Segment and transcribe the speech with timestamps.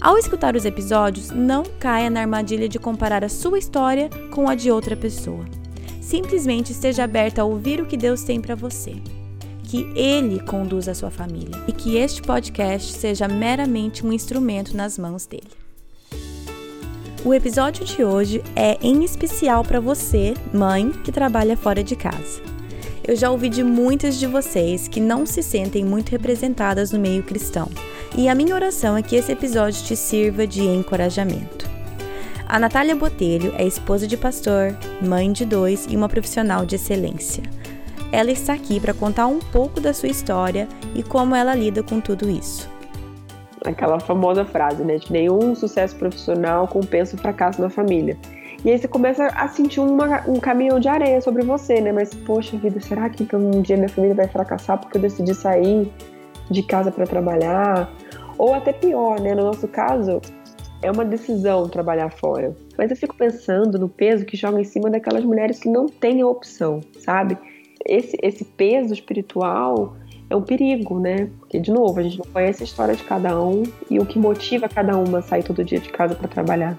[0.00, 4.54] Ao escutar os episódios, não caia na armadilha de comparar a sua história com a
[4.54, 5.44] de outra pessoa.
[6.00, 8.94] Simplesmente esteja aberta a ouvir o que Deus tem para você.
[9.64, 14.96] Que Ele conduza a sua família e que este podcast seja meramente um instrumento nas
[14.96, 15.50] mãos dele.
[17.24, 22.40] O episódio de hoje é em especial para você, mãe que trabalha fora de casa.
[23.08, 27.22] Eu já ouvi de muitas de vocês que não se sentem muito representadas no meio
[27.22, 27.66] cristão,
[28.14, 31.66] e a minha oração é que esse episódio te sirva de encorajamento.
[32.46, 37.42] A Natália Botelho é esposa de pastor, mãe de dois e uma profissional de excelência.
[38.12, 42.02] Ela está aqui para contar um pouco da sua história e como ela lida com
[42.02, 42.68] tudo isso
[43.64, 44.96] aquela famosa frase, né?
[44.96, 48.16] De nenhum sucesso profissional compensa o fracasso na família.
[48.64, 51.92] E aí você começa a sentir uma, um caminhão de areia sobre você, né?
[51.92, 55.90] Mas, poxa vida, será que um dia minha família vai fracassar porque eu decidi sair
[56.50, 57.88] de casa para trabalhar?
[58.36, 59.34] Ou até pior, né?
[59.34, 60.20] No nosso caso,
[60.82, 62.56] é uma decisão trabalhar fora.
[62.76, 66.20] Mas eu fico pensando no peso que joga em cima daquelas mulheres que não têm
[66.22, 67.38] a opção, sabe?
[67.86, 69.96] Esse, esse peso espiritual
[70.28, 71.30] é um perigo, né?
[71.38, 74.18] Porque, de novo, a gente não conhece a história de cada um e o que
[74.18, 76.76] motiva cada uma a sair todo dia de casa para trabalhar.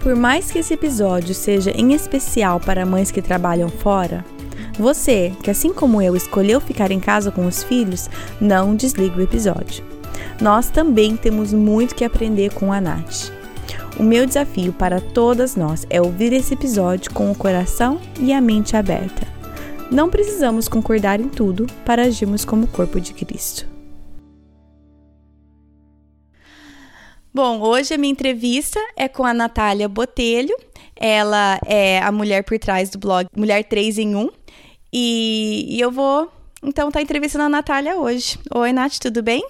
[0.00, 4.24] Por mais que esse episódio seja em especial para mães que trabalham fora,
[4.78, 8.08] você, que assim como eu escolheu ficar em casa com os filhos,
[8.40, 9.84] não desligue o episódio.
[10.40, 13.30] Nós também temos muito que aprender com a Nath.
[13.98, 18.40] O meu desafio para todas nós é ouvir esse episódio com o coração e a
[18.40, 19.40] mente aberta
[19.90, 23.79] não precisamos concordar em tudo para agirmos como corpo de Cristo.
[27.32, 30.56] Bom, hoje a minha entrevista é com a Natália Botelho.
[30.96, 34.28] Ela é a mulher por trás do blog Mulher 3 em 1.
[34.92, 36.28] E, e eu vou,
[36.60, 38.36] então, estar tá entrevistando a Natália hoje.
[38.52, 39.46] Oi, Nath, tudo bem?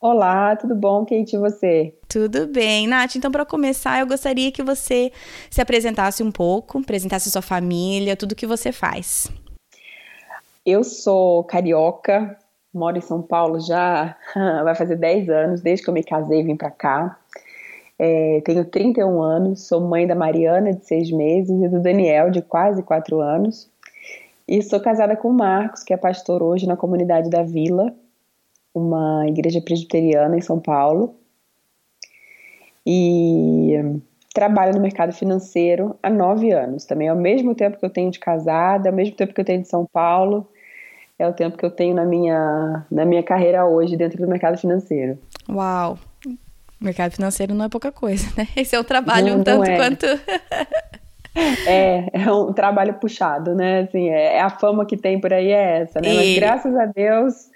[0.00, 1.92] Olá, tudo bom, Kate, e você?
[2.08, 3.16] Tudo bem, Nath.
[3.16, 5.10] Então, para começar, eu gostaria que você
[5.50, 9.28] se apresentasse um pouco, apresentasse sua família, tudo que você faz.
[10.64, 12.38] Eu sou carioca,
[12.72, 14.16] moro em São Paulo já
[14.64, 17.18] vai fazer 10 anos, desde que eu me casei vim para cá.
[17.98, 22.40] É, tenho 31 anos, sou mãe da Mariana, de 6 meses, e do Daniel, de
[22.42, 23.68] quase 4 anos.
[24.46, 27.92] E sou casada com o Marcos, que é pastor hoje na comunidade da Vila,
[28.74, 31.14] uma igreja presbiteriana em São Paulo
[32.86, 34.00] e
[34.32, 36.86] trabalho no mercado financeiro há nove anos.
[36.86, 39.44] Também é o mesmo tempo que eu tenho de casada, o mesmo tempo que eu
[39.44, 40.48] tenho de São Paulo,
[41.18, 44.56] é o tempo que eu tenho na minha, na minha carreira hoje dentro do mercado
[44.56, 45.18] financeiro.
[45.48, 45.98] Uau!
[46.80, 48.46] Mercado financeiro não é pouca coisa, né?
[48.54, 49.76] Esse é o trabalho não, um tanto é.
[49.76, 50.06] quanto.
[51.66, 53.80] é, é um trabalho puxado, né?
[53.80, 56.08] Assim, é, é, a fama que tem por aí é essa, né?
[56.08, 56.16] E...
[56.16, 57.48] Mas graças a Deus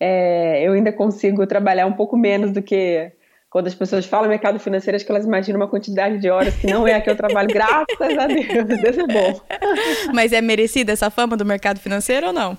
[0.00, 3.12] é, eu ainda consigo trabalhar um pouco menos do que
[3.50, 6.66] quando as pessoas falam mercado financeiro, acho que elas imaginam uma quantidade de horas que
[6.66, 9.40] não é a que eu trabalho, graças a Deus, Deus é bom.
[10.12, 12.58] Mas é merecida essa fama do mercado financeiro ou não?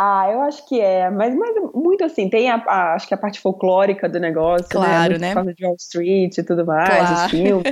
[0.00, 3.16] Ah, eu acho que é, mas, mas muito assim, tem a, a, acho que a
[3.16, 4.86] parte folclórica do negócio, né?
[4.86, 5.18] claro, né?
[5.18, 5.28] né?
[5.30, 7.14] Por causa de Wall Street e tudo mais, claro.
[7.14, 7.64] os filmes.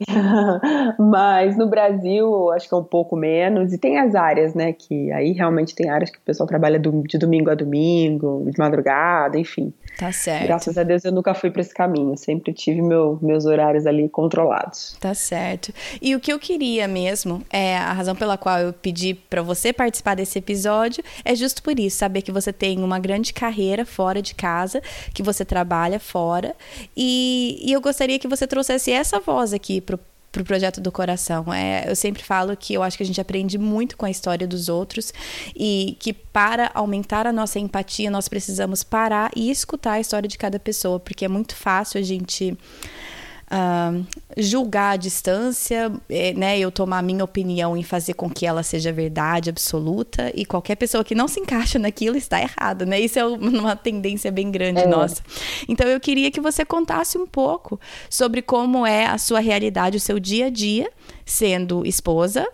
[0.98, 3.72] Mas no Brasil, acho que é um pouco menos.
[3.72, 4.72] E tem as áreas, né?
[4.72, 9.38] Que aí realmente tem áreas que o pessoal trabalha de domingo a domingo, de madrugada,
[9.38, 9.72] enfim.
[9.98, 10.46] Tá certo.
[10.46, 12.16] Graças a Deus eu nunca fui para esse caminho.
[12.16, 14.96] Sempre tive meu, meus horários ali controlados.
[14.98, 15.72] Tá certo.
[16.00, 19.72] E o que eu queria mesmo, é a razão pela qual eu pedi para você
[19.72, 24.22] participar desse episódio, é justo por isso, saber que você tem uma grande carreira fora
[24.22, 24.82] de casa,
[25.14, 26.54] que você trabalha fora.
[26.96, 29.98] E, e eu gostaria que você trouxesse essa voz aqui pro
[30.32, 31.52] para o projeto do coração.
[31.52, 34.46] É, eu sempre falo que eu acho que a gente aprende muito com a história
[34.46, 35.12] dos outros
[35.54, 40.38] e que para aumentar a nossa empatia nós precisamos parar e escutar a história de
[40.38, 42.56] cada pessoa, porque é muito fácil a gente
[43.52, 44.06] uh,
[44.36, 46.58] julgar a distância, é, né?
[46.58, 50.76] Eu tomar a minha opinião e fazer com que ela seja verdade absoluta e qualquer
[50.76, 52.98] pessoa que não se encaixa naquilo está errado, né?
[52.98, 54.86] Isso é uma tendência bem grande é.
[54.86, 55.22] nossa.
[55.68, 57.78] Então eu queria que você contasse um pouco
[58.08, 60.90] sobre como é a sua realidade, o seu dia a dia,
[61.24, 62.46] sendo esposa,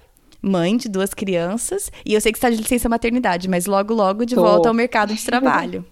[0.43, 4.25] mãe de duas crianças, e eu sei que está de licença maternidade, mas logo, logo
[4.25, 4.43] de Tô.
[4.43, 5.85] volta ao mercado de trabalho.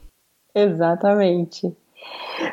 [0.54, 1.74] Exatamente.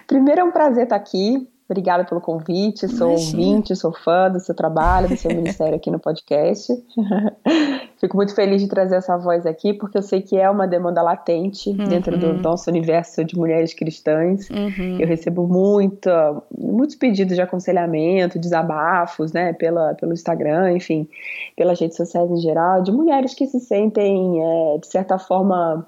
[0.08, 3.42] Primeiro é um prazer estar aqui Obrigada pelo convite, sou Imagina.
[3.42, 6.74] ouvinte, sou fã do seu trabalho, do seu ministério aqui no podcast.
[7.98, 11.02] Fico muito feliz de trazer essa voz aqui, porque eu sei que é uma demanda
[11.02, 11.86] latente uhum.
[11.86, 14.50] dentro do nosso universo de mulheres cristãs.
[14.50, 15.00] Uhum.
[15.00, 16.10] Eu recebo muito,
[16.58, 21.08] muitos pedidos de aconselhamento, desabafos, né, pela, pelo Instagram, enfim,
[21.56, 25.88] pelas redes sociais em geral, de mulheres que se sentem, é, de certa forma,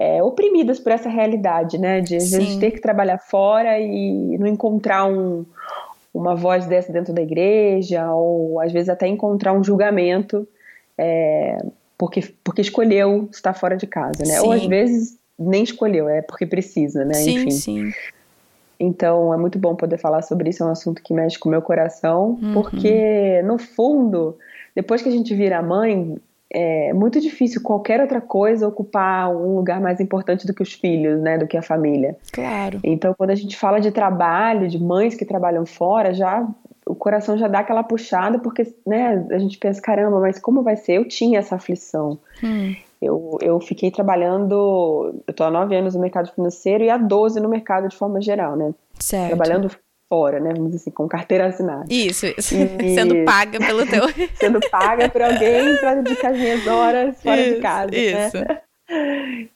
[0.00, 2.00] é, oprimidas por essa realidade, né?
[2.00, 5.44] De às vezes ter que trabalhar fora e não encontrar um,
[6.12, 10.48] uma voz dessa dentro da igreja, ou às vezes até encontrar um julgamento
[10.96, 11.58] é,
[11.98, 14.38] porque, porque escolheu estar fora de casa, né?
[14.38, 14.46] Sim.
[14.46, 17.12] Ou às vezes nem escolheu, é porque precisa, né?
[17.12, 17.50] Sim, Enfim.
[17.50, 17.92] sim.
[18.78, 21.52] Então é muito bom poder falar sobre isso, é um assunto que mexe com o
[21.52, 22.54] meu coração, uhum.
[22.54, 24.38] porque no fundo,
[24.74, 26.16] depois que a gente vira mãe,
[26.52, 31.20] é muito difícil qualquer outra coisa ocupar um lugar mais importante do que os filhos,
[31.20, 32.16] né, do que a família.
[32.32, 32.80] Claro.
[32.82, 36.46] Então, quando a gente fala de trabalho, de mães que trabalham fora, já
[36.84, 40.76] o coração já dá aquela puxada, porque, né, a gente pensa, caramba, mas como vai
[40.76, 40.94] ser?
[40.94, 42.18] Eu tinha essa aflição.
[42.42, 42.74] Hum.
[43.00, 47.40] Eu, eu fiquei trabalhando, eu tô há nove anos no mercado financeiro e há doze
[47.40, 48.74] no mercado de forma geral, né?
[48.98, 49.28] Certo.
[49.28, 49.70] Trabalhando
[50.10, 50.50] fora, né?
[50.52, 51.84] Vamos dizer assim, com carteira assinada.
[51.88, 52.56] Isso, isso.
[52.56, 52.94] E...
[52.94, 54.02] sendo paga pelo teu.
[54.34, 57.90] sendo paga por alguém para dedicar as minhas horas fora isso, de casa.
[57.92, 58.26] Né?
[58.26, 58.36] Isso.
[58.38, 58.60] Né?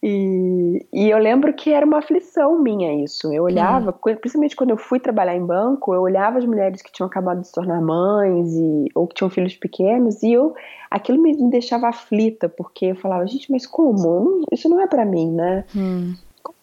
[0.01, 3.33] E, e, eu lembro que era uma aflição minha isso.
[3.33, 4.15] Eu olhava, hum.
[4.15, 7.49] principalmente quando eu fui trabalhar em banco, eu olhava as mulheres que tinham acabado de
[7.49, 10.55] se tornar mães e, ou que tinham filhos pequenos e eu
[10.89, 14.45] aquilo me, deixava aflita porque eu falava, gente, mas como?
[14.53, 15.65] Isso não é para mim, né?
[15.75, 16.15] Hum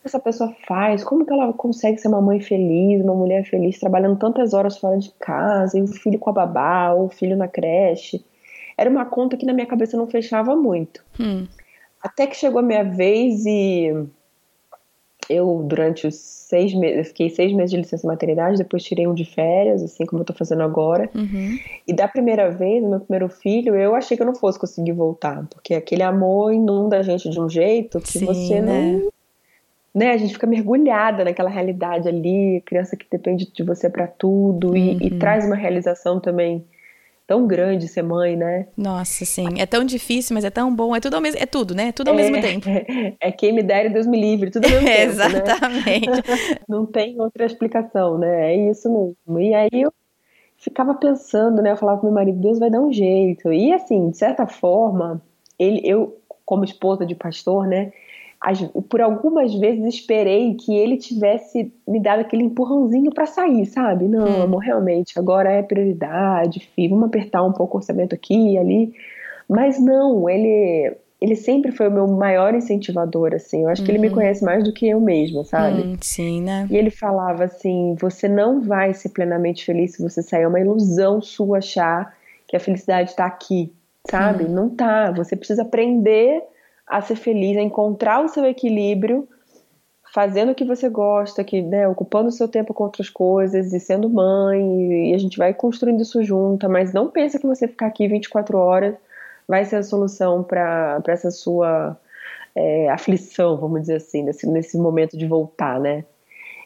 [0.04, 1.04] essa pessoa faz?
[1.04, 4.98] Como que ela consegue ser uma mãe feliz, uma mulher feliz, trabalhando tantas horas fora
[4.98, 8.24] de casa, e o filho com a babá, ou o filho na creche?
[8.78, 11.04] Era uma conta que na minha cabeça não fechava muito.
[11.20, 11.46] Hum.
[12.02, 13.94] Até que chegou a minha vez e
[15.30, 19.24] eu, durante os seis meses, fiquei seis meses de licença maternidade, depois tirei um de
[19.24, 21.10] férias, assim como eu tô fazendo agora.
[21.14, 21.58] Uhum.
[21.88, 25.46] E da primeira vez, meu primeiro filho, eu achei que eu não fosse conseguir voltar,
[25.48, 28.94] porque aquele amor inunda a gente de um jeito que Sim, você né?
[28.94, 29.12] não
[29.94, 34.70] né, a gente fica mergulhada naquela realidade ali, criança que depende de você para tudo
[34.70, 34.76] uhum.
[34.76, 35.20] e, e, uhum.
[35.20, 36.66] traz uma realização também
[37.28, 38.68] tão grande ser mãe, né?
[38.76, 39.48] Nossa, sim.
[39.58, 40.94] É tão difícil, mas é tão bom.
[40.94, 41.94] É tudo ao mesmo, é tudo, né?
[41.94, 42.68] Tudo ao é, mesmo tempo.
[43.22, 45.12] É, é quem me der e Deus me livre, tudo ao mesmo é, tempo.
[45.14, 46.10] Exatamente.
[46.10, 46.60] Né?
[46.68, 48.54] Não tem outra explicação, né?
[48.54, 49.40] É isso mesmo.
[49.40, 49.94] E aí eu
[50.58, 51.72] ficava pensando, né?
[51.72, 53.52] Eu falava pro meu marido, Deus vai dar um jeito.
[53.52, 55.22] E assim, de certa forma,
[55.58, 57.94] ele, eu, como esposa de pastor, né?
[58.90, 64.06] Por algumas vezes esperei que ele tivesse me dado aquele empurrãozinho para sair, sabe?
[64.06, 64.42] Não, hum.
[64.42, 68.94] amor, realmente, agora é prioridade, filho, vamos apertar um pouco o orçamento aqui e ali.
[69.48, 73.62] Mas não, ele ele sempre foi o meu maior incentivador, assim.
[73.62, 73.86] Eu acho uhum.
[73.86, 74.16] que ele me uhum.
[74.16, 75.82] conhece mais do que eu mesma, sabe?
[75.84, 76.68] Hum, sim, né?
[76.70, 80.42] E ele falava assim: você não vai ser plenamente feliz se você sair.
[80.42, 82.18] É uma ilusão sua achar
[82.48, 83.72] que a felicidade está aqui,
[84.10, 84.46] sabe?
[84.46, 84.50] Hum.
[84.50, 85.12] Não tá.
[85.12, 86.42] Você precisa aprender
[86.92, 89.28] a ser feliz, a encontrar o seu equilíbrio,
[90.14, 93.80] fazendo o que você gosta, que, né, ocupando o seu tempo com outras coisas e
[93.80, 97.88] sendo mãe, e a gente vai construindo isso junto, mas não pensa que você ficar
[97.88, 98.96] aqui 24 horas
[99.48, 101.98] vai ser a solução para essa sua
[102.54, 106.04] é, aflição, vamos dizer assim, nesse, nesse momento de voltar, né?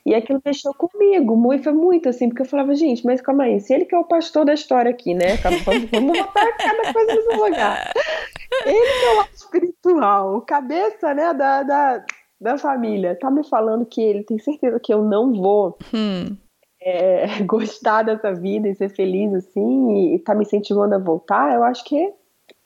[0.06, 3.60] E aquilo mexeu comigo, muito, foi muito assim, porque eu falava, gente, mas calma aí,
[3.60, 5.36] se ele que é o pastor da história aqui, né?
[5.65, 7.91] Vamos, vamos botar cada coisa no lugar.
[8.65, 12.06] Ele que é o lado espiritual, o cabeça, né, da, da,
[12.39, 16.38] da família, tá me falando que ele tem certeza que eu não vou hum.
[16.80, 21.56] é, gostar dessa vida e ser feliz assim, e, e tá me incentivando a voltar,
[21.56, 22.13] eu acho que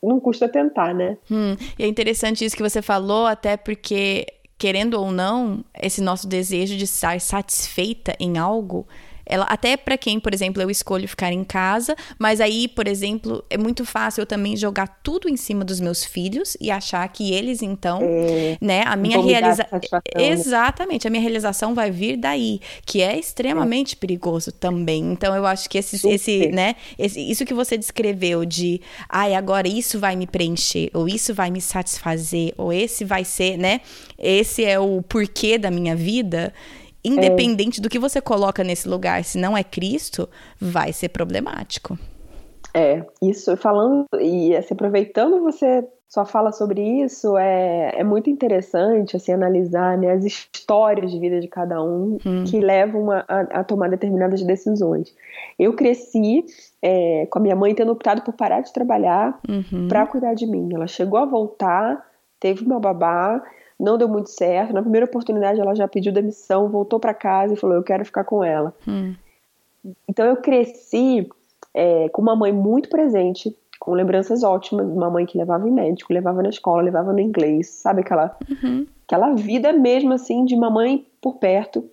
[0.03, 1.17] não custa tentar, né?
[1.31, 4.25] Hum, e é interessante isso que você falou, até porque
[4.59, 8.85] querendo ou não, esse nosso desejo de estar satisfeita em algo
[9.29, 13.45] ela, até para quem, por exemplo, eu escolho ficar em casa, mas aí, por exemplo,
[13.47, 17.31] é muito fácil eu também jogar tudo em cima dos meus filhos e achar que
[17.31, 19.79] eles, então, é, né, a minha realização.
[19.81, 20.29] Né?
[20.29, 23.97] Exatamente, a minha realização vai vir daí, que é extremamente é.
[23.97, 25.11] perigoso também.
[25.11, 29.67] Então, eu acho que esse, esse né, esse, isso que você descreveu de, ai, agora
[29.67, 33.81] isso vai me preencher, ou isso vai me satisfazer, ou esse vai ser, né,
[34.17, 36.51] esse é o porquê da minha vida
[37.03, 37.83] independente é.
[37.83, 40.27] do que você coloca nesse lugar, se não é Cristo,
[40.59, 41.97] vai ser problemático.
[42.73, 49.15] É, isso falando e assim, aproveitando você só fala sobre isso, é, é muito interessante
[49.15, 52.43] assim, analisar né, as histórias de vida de cada um hum.
[52.47, 55.13] que levam a, a, tomar determinadas decisões.
[55.57, 56.43] Eu cresci
[56.81, 59.87] é, com a minha mãe tendo optado por parar de trabalhar uhum.
[59.87, 60.69] para cuidar de mim.
[60.73, 62.03] Ela chegou a voltar,
[62.39, 63.43] teve uma babá
[63.79, 64.73] não deu muito certo.
[64.73, 68.23] Na primeira oportunidade, ela já pediu demissão, voltou para casa e falou: Eu quero ficar
[68.23, 68.73] com ela.
[68.87, 69.15] Hum.
[70.07, 71.29] Então eu cresci
[71.73, 76.13] é, com uma mãe muito presente, com lembranças ótimas, uma mãe que levava em médico,
[76.13, 78.85] levava na escola, levava no inglês, sabe aquela, uhum.
[79.07, 81.89] aquela vida mesmo assim de mamãe por perto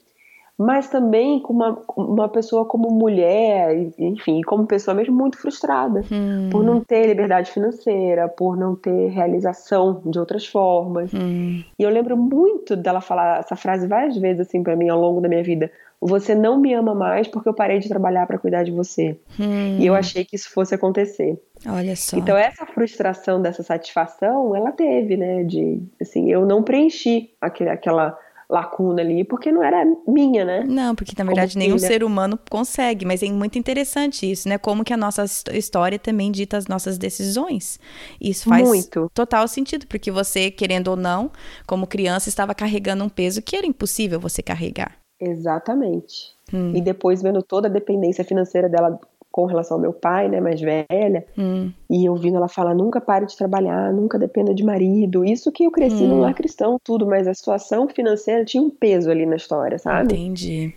[0.58, 6.48] mas também com uma, uma pessoa como mulher, enfim, como pessoa mesmo muito frustrada hum.
[6.50, 11.12] por não ter liberdade financeira, por não ter realização de outras formas.
[11.12, 11.62] Hum.
[11.78, 15.20] E eu lembro muito dela falar essa frase várias vezes assim para mim ao longo
[15.20, 15.70] da minha vida.
[16.00, 19.18] Você não me ama mais porque eu parei de trabalhar para cuidar de você.
[19.38, 19.78] Hum.
[19.78, 21.38] E eu achei que isso fosse acontecer.
[21.66, 22.16] Olha só.
[22.16, 25.44] Então essa frustração dessa satisfação, ela teve, né?
[25.44, 28.16] De assim, eu não preenchi aquele, aquela
[28.48, 30.64] lacuna ali, porque não era minha, né?
[30.64, 34.56] Não, porque na verdade nenhum ser humano consegue, mas é muito interessante isso, né?
[34.58, 37.80] Como que a nossa história também dita as nossas decisões.
[38.20, 39.10] Isso faz muito.
[39.12, 41.30] total sentido, porque você, querendo ou não,
[41.66, 44.96] como criança, estava carregando um peso que era impossível você carregar.
[45.20, 46.36] Exatamente.
[46.52, 46.72] Hum.
[46.74, 49.00] E depois vendo toda a dependência financeira dela
[49.36, 51.70] com relação ao meu pai, né, mais velha, hum.
[51.90, 55.26] e ouvindo ela falar, nunca pare de trabalhar, nunca dependa de marido.
[55.26, 56.08] Isso que eu cresci hum.
[56.08, 60.14] num lar cristão, tudo, mas a situação financeira tinha um peso ali na história, sabe?
[60.14, 60.74] Entendi.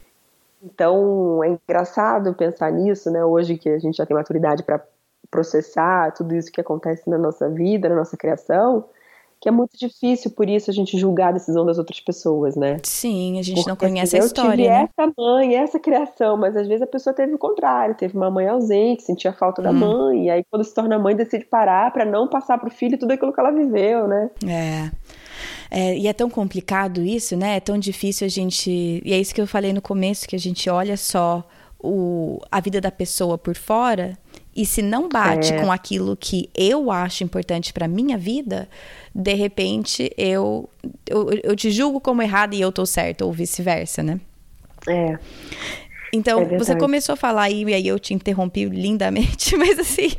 [0.62, 4.84] Então, é engraçado pensar nisso, né, hoje que a gente já tem maturidade para
[5.32, 8.84] processar tudo isso que acontece na nossa vida, na nossa criação,
[9.42, 12.78] que é muito difícil, por isso, a gente julgar a decisão das outras pessoas, né?
[12.84, 14.52] Sim, a gente Porque, não conhece assim, a história.
[14.52, 14.90] Eu tive né?
[14.98, 18.48] essa mãe, essa criação, mas às vezes a pessoa teve o contrário, teve uma mãe
[18.48, 19.76] ausente, sentia falta da hum.
[19.76, 23.12] mãe, e aí quando se torna mãe decide parar para não passar pro filho tudo
[23.12, 24.30] aquilo que ela viveu, né?
[24.46, 24.92] É.
[25.72, 27.58] É, e é tão complicado isso, né?
[27.58, 29.02] É tão difícil a gente.
[29.06, 31.48] E é isso que eu falei no começo, que a gente olha só
[31.80, 34.18] o, a vida da pessoa por fora
[34.60, 35.62] e se não bate é.
[35.62, 38.68] com aquilo que eu acho importante para minha vida,
[39.16, 40.70] de repente eu,
[41.08, 44.20] eu, eu te julgo como errado e eu tô certo, ou vice-versa, né?
[44.86, 45.18] É.
[46.14, 50.10] Então, é você começou a falar aí, e aí eu te interrompi lindamente, mas assim,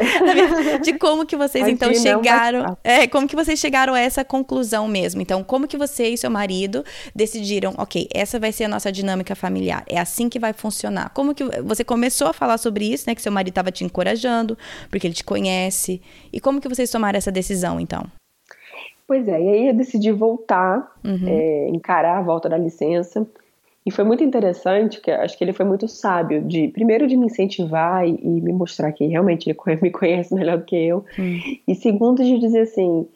[0.82, 5.20] de como que vocês então chegaram, é, como que vocês chegaram a essa conclusão mesmo.
[5.20, 9.35] Então, como que você e seu marido decidiram, OK, essa vai ser a nossa dinâmica
[9.35, 9.85] familiar.
[9.88, 11.11] É assim que vai funcionar.
[11.11, 14.56] Como que você começou a falar sobre isso, né, que seu marido estava te encorajando,
[14.88, 16.00] porque ele te conhece.
[16.32, 18.04] E como que vocês tomaram essa decisão, então?
[19.06, 21.26] Pois é, e aí eu decidi voltar, uhum.
[21.26, 23.26] é, encarar a volta da licença.
[23.90, 27.26] E foi muito interessante, que acho que ele foi muito sábio, de primeiro de me
[27.26, 31.04] incentivar e, e me mostrar que realmente ele me conhece melhor do que eu.
[31.18, 31.40] Hum.
[31.66, 33.09] E segundo de dizer assim,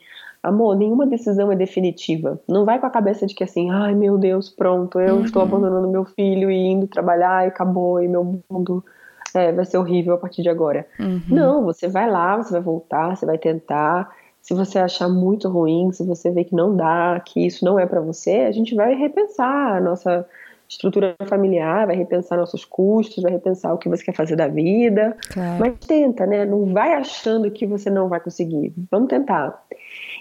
[0.43, 2.41] amor, nenhuma decisão é definitiva.
[2.49, 5.25] Não vai com a cabeça de que assim, ai meu Deus, pronto, eu uhum.
[5.25, 8.85] estou abandonando meu filho e indo trabalhar e acabou e meu mundo
[9.33, 10.89] é, vai ser horrível a partir de agora.
[10.99, 11.23] Uhum.
[11.29, 14.11] Não, você vai lá, você vai voltar, você vai tentar.
[14.43, 17.87] Se você achar muito ruim, se você ver que não dá, que isso não é
[17.87, 20.27] para você, a gente vai repensar a nossa
[20.69, 25.17] estrutura familiar, vai repensar nossos custos, vai repensar o que você quer fazer da vida.
[25.33, 25.61] Claro.
[25.61, 26.45] Mas tenta, né?
[26.45, 28.73] Não vai achando que você não vai conseguir.
[28.91, 29.63] Vamos tentar.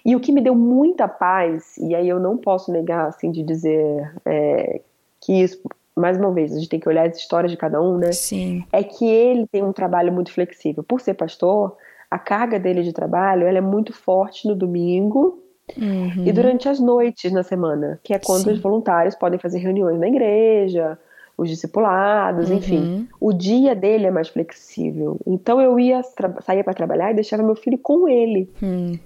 [0.05, 3.41] E o que me deu muita paz, e aí eu não posso negar, assim, de
[3.41, 4.81] dizer é,
[5.21, 5.61] que isso,
[5.95, 8.11] mais uma vez, a gente tem que olhar as histórias de cada um, né?
[8.11, 8.65] Sim.
[8.71, 10.83] É que ele tem um trabalho muito flexível.
[10.83, 11.77] Por ser pastor,
[12.11, 15.42] a carga dele de trabalho ela é muito forte no domingo
[15.79, 16.25] Uhum.
[16.25, 18.51] E durante as noites na semana, que é quando Sim.
[18.51, 20.97] os voluntários podem fazer reuniões na igreja,
[21.37, 22.57] os discipulados, uhum.
[22.57, 23.07] enfim.
[23.19, 25.19] O dia dele é mais flexível.
[25.25, 26.01] Então eu ia
[26.41, 28.49] saía para trabalhar e deixava meu filho com ele.
[28.61, 28.97] Uhum.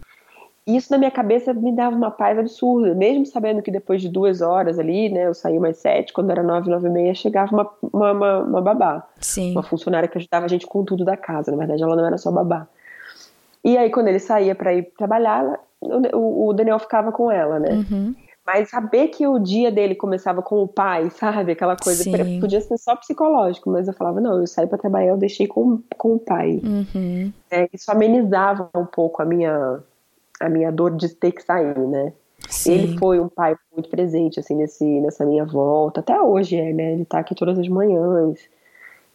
[0.67, 4.41] Isso na minha cabeça me dava uma paz absurda, mesmo sabendo que depois de duas
[4.41, 7.71] horas ali, né, eu saí mais sete, quando era nove, nove e meia, chegava uma,
[7.81, 9.07] uma, uma, uma babá.
[9.21, 9.53] Sim.
[9.53, 11.51] Uma funcionária que ajudava a gente com tudo da casa.
[11.51, 12.67] Na verdade, ela não era só babá.
[13.63, 17.69] E aí, quando ele saía para ir trabalhar, o, o Daniel ficava com ela, né?
[17.72, 18.15] Uhum.
[18.46, 21.51] Mas saber que o dia dele começava com o pai, sabe?
[21.51, 22.39] Aquela coisa, Sim.
[22.39, 25.81] podia ser só psicológico, mas eu falava, não, eu saí para trabalhar, eu deixei com,
[25.98, 26.62] com o pai.
[26.63, 27.34] Uhum.
[27.51, 29.79] É, isso amenizava um pouco a minha,
[30.39, 32.13] a minha dor de ter que sair, né?
[32.48, 32.72] Sim.
[32.72, 36.00] Ele foi um pai muito presente, assim, nesse, nessa minha volta.
[36.00, 36.93] Até hoje é, né?
[36.93, 38.39] Ele tá aqui todas as manhãs.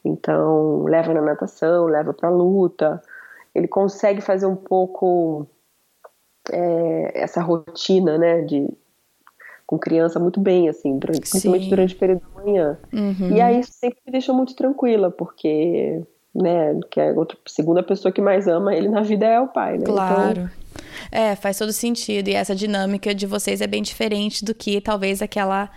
[0.05, 3.01] Então, leva na natação, leva pra luta.
[3.55, 5.47] Ele consegue fazer um pouco
[6.51, 8.69] é, essa rotina, né, de
[9.67, 12.79] com criança muito bem, assim, durante, principalmente durante o período da manhã.
[12.93, 13.37] Uhum.
[13.37, 16.03] E aí isso sempre me deixou muito tranquila, porque,
[16.35, 19.79] né, que a outra, segunda pessoa que mais ama ele na vida é o pai,
[19.79, 19.85] né?
[19.85, 20.41] Claro.
[20.41, 20.51] Então,
[21.11, 22.29] é, faz todo sentido.
[22.29, 25.71] E essa dinâmica de vocês é bem diferente do que talvez aquela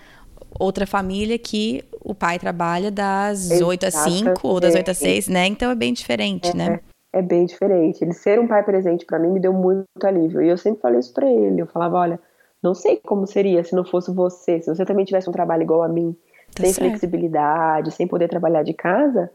[0.59, 4.97] outra família que o pai trabalha das Exato, 8 às 5 ou das 8 às
[4.97, 5.47] 6, né?
[5.47, 6.79] Então é bem diferente, é, né?
[7.15, 8.03] É bem diferente.
[8.03, 10.41] Ele ser um pai presente para mim me deu muito alívio.
[10.41, 11.61] E eu sempre falei isso para ele.
[11.61, 12.19] Eu falava, olha,
[12.61, 15.81] não sei como seria se não fosse você, se você também tivesse um trabalho igual
[15.81, 16.13] a mim,
[16.53, 16.89] tá sem certo.
[16.89, 19.31] flexibilidade, sem poder trabalhar de casa,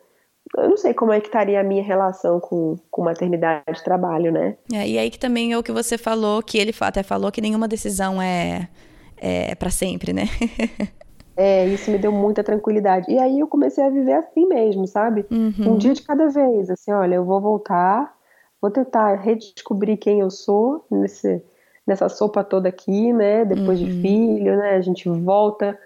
[0.59, 4.33] eu não sei como é que estaria a minha relação com, com maternidade e trabalho,
[4.33, 4.57] né?
[4.73, 7.41] É, e aí que também é o que você falou, que ele até falou que
[7.41, 8.69] nenhuma decisão é,
[9.17, 10.25] é para sempre, né?
[11.37, 13.11] é, isso me deu muita tranquilidade.
[13.11, 15.25] E aí eu comecei a viver assim mesmo, sabe?
[15.31, 15.73] Uhum.
[15.73, 18.15] Um dia de cada vez, assim, olha, eu vou voltar,
[18.61, 21.43] vou tentar redescobrir quem eu sou nesse,
[21.87, 23.45] nessa sopa toda aqui, né?
[23.45, 23.87] Depois uhum.
[23.87, 24.77] de filho, né?
[24.77, 25.79] A gente volta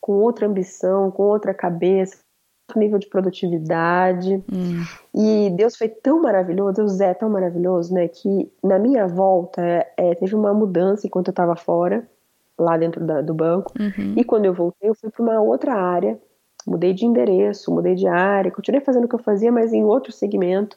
[0.00, 2.18] com outra ambição, com outra cabeça,
[2.74, 4.42] nível de produtividade.
[4.52, 4.82] Hum.
[5.14, 8.08] E Deus foi tão maravilhoso, Deus é tão maravilhoso, né?
[8.08, 9.62] Que na minha volta
[9.96, 12.08] é, teve uma mudança enquanto eu estava fora,
[12.58, 13.72] lá dentro da, do banco.
[13.78, 14.14] Uhum.
[14.16, 16.18] E quando eu voltei, eu fui para uma outra área.
[16.66, 20.10] Mudei de endereço, mudei de área, continuei fazendo o que eu fazia, mas em outro
[20.10, 20.76] segmento.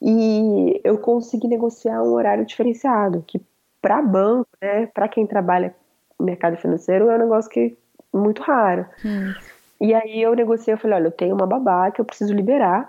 [0.00, 3.40] E eu consegui negociar um horário diferenciado, que
[3.80, 5.74] para banco, né, para quem trabalha
[6.18, 7.76] no mercado financeiro, é um negócio que
[8.14, 8.86] é muito raro.
[9.04, 9.34] Hum.
[9.80, 12.88] E aí eu negociei, eu falei, olha, eu tenho uma babá que eu preciso liberar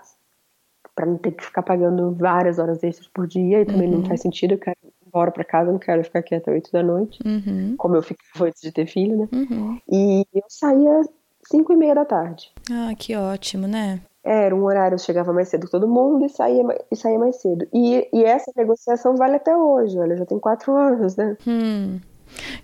[0.94, 3.98] para não ter que ficar pagando várias horas extras por dia e também uhum.
[3.98, 4.76] não faz sentido, eu quero
[5.14, 7.76] embora para casa, não quero ficar aqui até 8 da noite, uhum.
[7.78, 9.28] como eu ficava antes de ter filho, né?
[9.32, 9.78] Uhum.
[9.88, 11.02] E eu saía
[11.46, 12.50] 5 e meia da tarde.
[12.68, 14.00] Ah, que ótimo, né?
[14.24, 17.36] Era um horário, eu chegava mais cedo que todo mundo e saía, e saía mais
[17.40, 17.68] cedo.
[17.72, 21.36] E, e essa negociação vale até hoje, olha, já tem quatro anos, né?
[21.46, 22.00] Hum.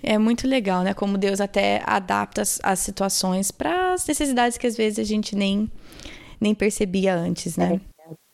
[0.03, 0.93] É muito legal, né?
[0.93, 5.37] Como Deus até adapta as, as situações para as necessidades que às vezes a gente
[5.37, 5.71] nem,
[6.41, 7.75] nem percebia antes, né?
[7.75, 7.90] É,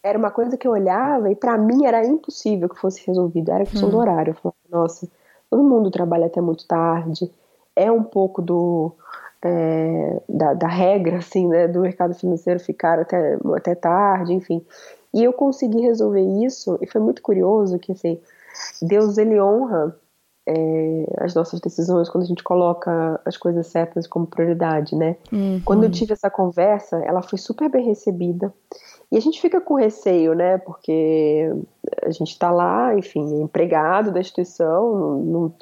[0.07, 3.51] era uma coisa que eu olhava e para mim era impossível que fosse resolvido.
[3.51, 3.93] Era a questão hum.
[3.93, 4.31] do horário.
[4.31, 5.09] Eu falava, nossa,
[5.51, 7.31] todo mundo trabalha até muito tarde.
[7.75, 8.93] É um pouco do
[9.43, 14.65] é, da, da, regra, assim, né, do mercado financeiro ficar até, até tarde, enfim.
[15.13, 18.19] E eu consegui resolver isso e foi muito curioso que, assim,
[18.83, 19.95] Deus, ele honra
[20.47, 25.17] é, as nossas decisões quando a gente coloca as coisas certas como prioridade, né?
[25.33, 25.61] Uhum.
[25.65, 28.53] Quando eu tive essa conversa, ela foi super bem recebida.
[29.11, 30.59] E a gente fica com receio, né?
[30.59, 31.49] Porque
[32.03, 35.55] a gente está lá, enfim, empregado da instituição, não, não,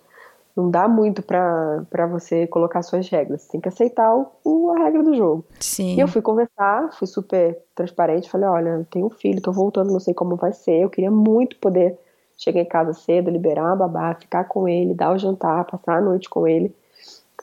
[0.56, 3.42] não dá muito para você colocar suas regras.
[3.42, 5.44] Você tem que aceitar o, a regra do jogo.
[5.60, 5.94] Sim.
[5.94, 9.92] E eu fui conversar, fui super transparente, falei, olha, eu tenho um filho, tô voltando,
[9.92, 11.98] não sei como vai ser, eu queria muito poder
[12.36, 16.00] chegar em casa cedo, liberar a babá, ficar com ele, dar o jantar, passar a
[16.00, 16.74] noite com ele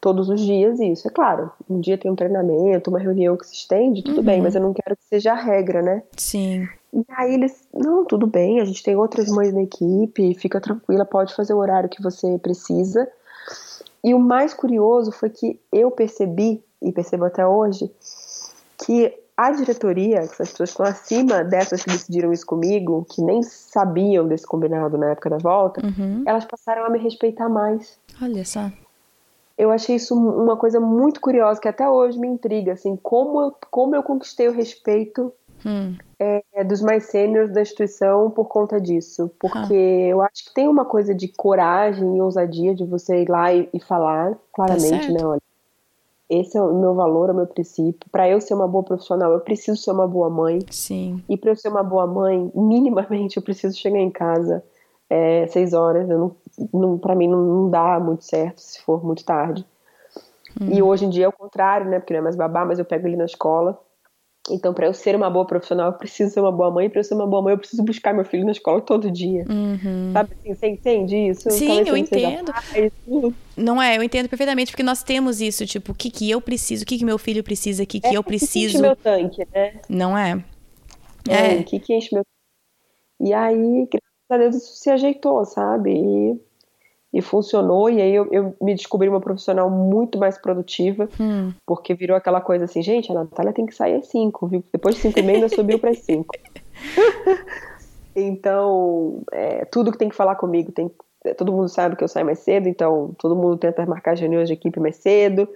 [0.02, 1.08] todos os dias isso.
[1.08, 4.24] É claro, um dia tem um treinamento, uma reunião que se estende, tudo uhum.
[4.24, 6.04] bem, mas eu não quero que seja a regra, né?
[6.18, 6.68] Sim.
[6.92, 11.06] E aí eles, não, tudo bem, a gente tem outras mães na equipe, fica tranquila,
[11.06, 13.08] pode fazer o horário que você precisa.
[14.04, 17.90] E o mais curioso foi que eu percebi, e percebo até hoje,
[18.84, 23.42] que a diretoria, essas pessoas que estão acima dessas que decidiram isso comigo, que nem
[23.44, 26.24] sabiam desse combinado na época da volta, uhum.
[26.26, 27.98] elas passaram a me respeitar mais.
[28.22, 28.70] Olha só.
[29.58, 33.56] Eu achei isso uma coisa muito curiosa, que até hoje me intriga, assim, como eu,
[33.70, 35.32] como eu conquistei o respeito
[35.66, 35.96] hum.
[36.20, 39.32] é, dos mais sêniores da instituição por conta disso.
[39.40, 40.08] Porque ah.
[40.08, 43.70] eu acho que tem uma coisa de coragem e ousadia de você ir lá e,
[43.74, 45.26] e falar claramente, tá né?
[45.26, 45.42] Olha,
[46.32, 48.10] esse é o meu valor, é o meu princípio.
[48.10, 50.60] Para eu ser uma boa profissional, eu preciso ser uma boa mãe.
[50.70, 51.22] Sim.
[51.28, 54.64] E para eu ser uma boa mãe, minimamente eu preciso chegar em casa
[55.10, 56.10] é, seis horas.
[56.10, 56.36] Eu não,
[57.02, 59.66] para mim não, não, dá muito certo se for muito tarde.
[60.60, 60.70] Hum.
[60.72, 62.00] E hoje em dia é o contrário, né?
[62.00, 63.80] Porque não é mais babá, mas eu pego ele na escola.
[64.50, 66.90] Então, para eu ser uma boa profissional, eu preciso ser uma boa mãe.
[66.90, 69.46] Para eu ser uma boa mãe, eu preciso buscar meu filho na escola todo dia.
[69.48, 70.12] Uhum.
[70.14, 71.52] Sabe assim, você entende isso?
[71.52, 72.52] Sim, eu entendo.
[73.56, 76.84] Não é, eu entendo perfeitamente, porque nós temos isso, tipo, o que, que eu preciso,
[76.84, 78.78] o que, que meu filho precisa, o que, que é, eu preciso.
[78.78, 79.80] Que meu tanque, né?
[79.88, 80.44] Não é?
[81.30, 82.24] É, o que, que enche meu
[83.20, 83.88] E aí,
[84.34, 85.94] a Deus, isso se ajeitou, sabe?
[85.94, 86.40] E
[87.14, 91.52] e funcionou, e aí eu, eu, me descobri uma profissional muito mais produtiva, hum.
[91.66, 94.64] porque virou aquela coisa assim, gente, a Natália tem que sair às 5, viu?
[94.72, 96.34] Depois de 5 e meia subiu para as 5.
[98.16, 100.90] então, é, tudo que tem que falar comigo, tem,
[101.38, 104.48] todo mundo sabe que eu saio mais cedo, então todo mundo tenta marcar as reuniões
[104.48, 105.50] de equipe mais cedo,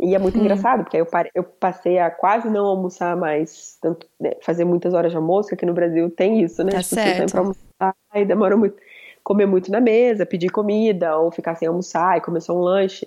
[0.00, 0.40] e é muito hum.
[0.40, 4.94] engraçado, porque eu, parei, eu, passei a quase não almoçar mais, tanto, né, fazer muitas
[4.94, 6.70] horas de almoço, que aqui no Brasil tem isso, né?
[6.70, 8.76] Tá pessoas saem pra almoçar e demora muito
[9.22, 13.06] comer muito na mesa, pedir comida ou ficar sem almoçar e comer só um lanche,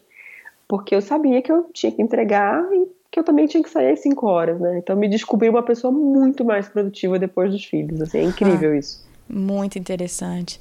[0.68, 3.92] porque eu sabia que eu tinha que entregar e que eu também tinha que sair
[3.92, 4.78] às 5 horas, né?
[4.78, 8.78] Então me descobri uma pessoa muito mais produtiva depois dos filhos, assim, é incrível ah,
[8.78, 9.06] isso.
[9.28, 10.60] Muito interessante.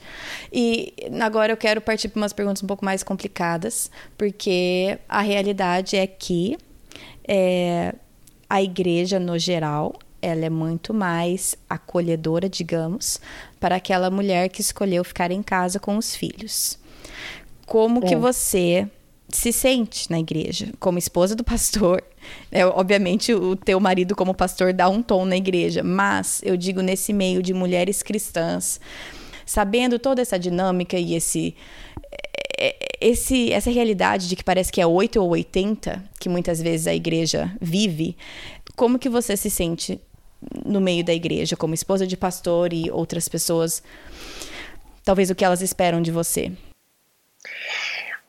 [0.52, 5.96] E agora eu quero partir para umas perguntas um pouco mais complicadas, porque a realidade
[5.96, 6.56] é que
[7.26, 7.94] é,
[8.48, 13.20] a igreja, no geral, ela é muito mais acolhedora, digamos,
[13.58, 16.78] para aquela mulher que escolheu ficar em casa com os filhos.
[17.66, 18.08] Como é.
[18.08, 18.88] que você
[19.36, 22.02] se sente na igreja, como esposa do pastor.
[22.50, 26.80] É, obviamente, o teu marido, como pastor, dá um tom na igreja, mas eu digo
[26.80, 28.80] nesse meio de mulheres cristãs,
[29.44, 31.54] sabendo toda essa dinâmica e esse.
[32.58, 36.86] É, esse, essa realidade de que parece que é 8 ou 80, que muitas vezes
[36.86, 38.16] a igreja vive,
[38.76, 40.00] como que você se sente
[40.64, 43.82] no meio da igreja, como esposa de pastor e outras pessoas,
[45.04, 46.52] talvez o que elas esperam de você?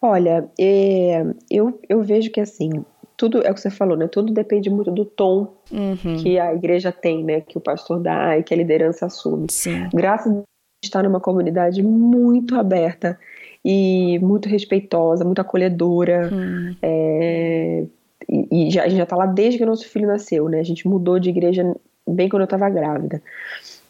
[0.06, 2.70] Olha, é, eu, eu vejo que assim,
[3.16, 4.06] tudo é o que você falou, né?
[4.10, 6.18] Tudo depende muito do tom uhum.
[6.22, 7.40] que a igreja tem, né?
[7.40, 9.48] Que o pastor dá e que a liderança assume.
[9.50, 9.88] Sim.
[9.94, 10.44] Graças a Deus,
[10.84, 13.18] está numa comunidade muito aberta
[13.64, 16.30] e muito respeitosa, muito acolhedora.
[16.34, 16.76] Hum.
[16.82, 17.86] É,
[18.28, 20.60] e, e já, a gente já está lá desde que o nosso filho nasceu, né?
[20.60, 21.64] A gente mudou de igreja
[22.06, 23.22] bem quando eu estava grávida.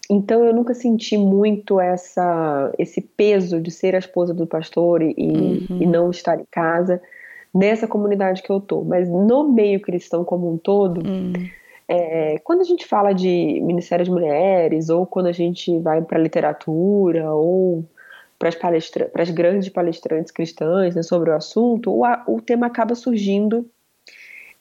[0.09, 5.15] Então eu nunca senti muito essa, esse peso de ser a esposa do pastor e,
[5.17, 5.77] uhum.
[5.81, 7.01] e não estar em casa
[7.53, 8.83] nessa comunidade que eu tô.
[8.83, 11.33] Mas no meio cristão como um todo, uhum.
[11.87, 16.19] é, quando a gente fala de Ministério de Mulheres, ou quando a gente vai para
[16.19, 17.85] literatura, ou
[18.37, 23.65] para as palestra grandes palestrantes cristãs né, sobre o assunto, o, o tema acaba surgindo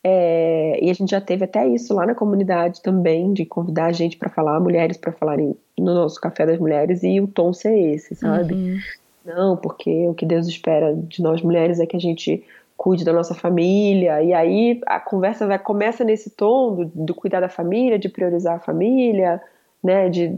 [0.05, 3.93] é, e a gente já teve até isso lá na comunidade também, de convidar a
[3.93, 7.77] gente para falar, mulheres para falarem no nosso Café das Mulheres, e o tom ser
[7.95, 8.55] esse, sabe?
[8.55, 8.79] Uhum.
[9.25, 12.45] Não, porque o que Deus espera de nós mulheres é que a gente
[12.77, 17.39] cuide da nossa família, e aí a conversa vai começa nesse tom do, do cuidar
[17.39, 19.41] da família, de priorizar a família,
[19.83, 20.37] né, de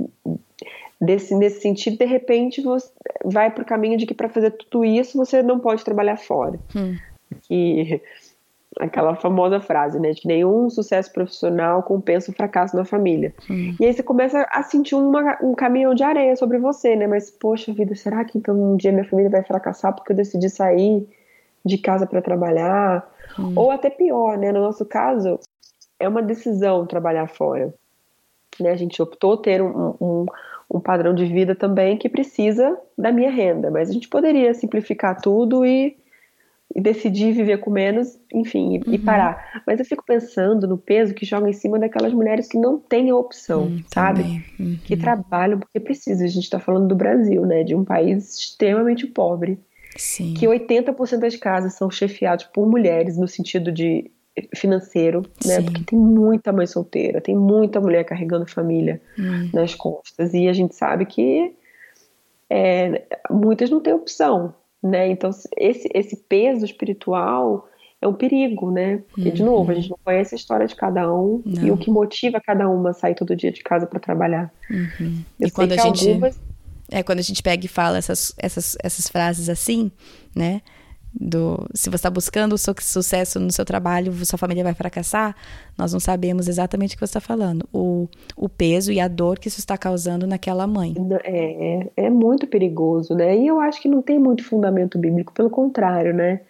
[1.00, 2.90] desse nesse sentido, de repente você
[3.24, 6.59] vai para o caminho de que para fazer tudo isso você não pode trabalhar fora.
[6.74, 6.96] Hum.
[7.42, 8.00] Que
[8.80, 13.34] aquela famosa frase, né, de que nenhum sucesso profissional compensa o fracasso na família.
[13.50, 13.74] Hum.
[13.78, 17.06] E aí você começa a sentir uma, um caminhão de areia sobre você, né?
[17.06, 20.48] Mas poxa vida, será que então um dia minha família vai fracassar porque eu decidi
[20.50, 21.06] sair
[21.64, 23.08] de casa para trabalhar?
[23.38, 23.52] Hum.
[23.56, 24.52] Ou até pior, né?
[24.52, 25.38] No nosso caso,
[25.98, 27.72] é uma decisão trabalhar fora.
[28.60, 28.70] Né?
[28.70, 30.26] A gente optou ter um, um,
[30.70, 35.20] um padrão de vida também que precisa da minha renda, mas a gente poderia simplificar
[35.20, 35.96] tudo e
[36.74, 39.04] e decidir viver com menos, enfim, e, uhum.
[39.04, 39.62] parar.
[39.66, 43.10] Mas eu fico pensando no peso que joga em cima daquelas mulheres que não têm
[43.10, 44.44] a opção, uhum, sabe?
[44.58, 44.76] Uhum.
[44.84, 46.26] Que trabalham porque precisam.
[46.26, 47.62] A gente está falando do Brasil, né?
[47.62, 49.58] De um país extremamente pobre.
[49.96, 50.34] Sim.
[50.34, 54.10] Que 80% das casas são chefiadas por mulheres no sentido de
[54.56, 55.60] financeiro, né?
[55.60, 55.64] Sim.
[55.64, 59.48] Porque tem muita mãe solteira, tem muita mulher carregando família hum.
[59.52, 60.34] nas costas.
[60.34, 61.54] E a gente sabe que
[62.50, 65.08] é, muitas não têm opção, né?
[65.08, 67.66] Então, esse, esse peso espiritual
[68.02, 69.02] é um perigo, né?
[69.08, 69.34] Porque, uhum.
[69.34, 71.66] de novo, a gente não conhece a história de cada um não.
[71.66, 74.52] e o que motiva cada uma a sair todo dia de casa para trabalhar.
[74.70, 75.22] Uhum.
[75.40, 76.06] E quando a gente.
[76.06, 76.38] Algumas...
[76.90, 79.90] É, quando a gente pega e fala essas, essas, essas frases assim,
[80.36, 80.60] né?
[81.18, 85.35] Do se você está buscando o seu sucesso no seu trabalho, sua família vai fracassar,
[85.79, 87.68] nós não sabemos exatamente o que você está falando.
[87.72, 90.94] O, o peso e a dor que isso está causando naquela mãe.
[91.22, 93.37] É, é, é muito perigoso, né?
[93.37, 96.40] E eu acho que não tem muito fundamento bíblico, pelo contrário, né?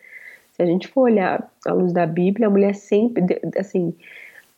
[0.53, 3.93] Se a gente for olhar à luz da Bíblia, a mulher sempre, assim,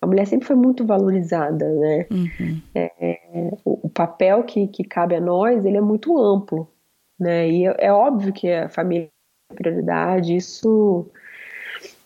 [0.01, 2.07] a mulher sempre foi muito valorizada, né?
[2.11, 2.61] Uhum.
[2.75, 6.69] É, é, o, o, papel que, que cabe a nós, ele é muito amplo,
[7.19, 7.49] né?
[7.49, 9.09] E é, é óbvio que a família
[9.55, 11.07] prioridade, isso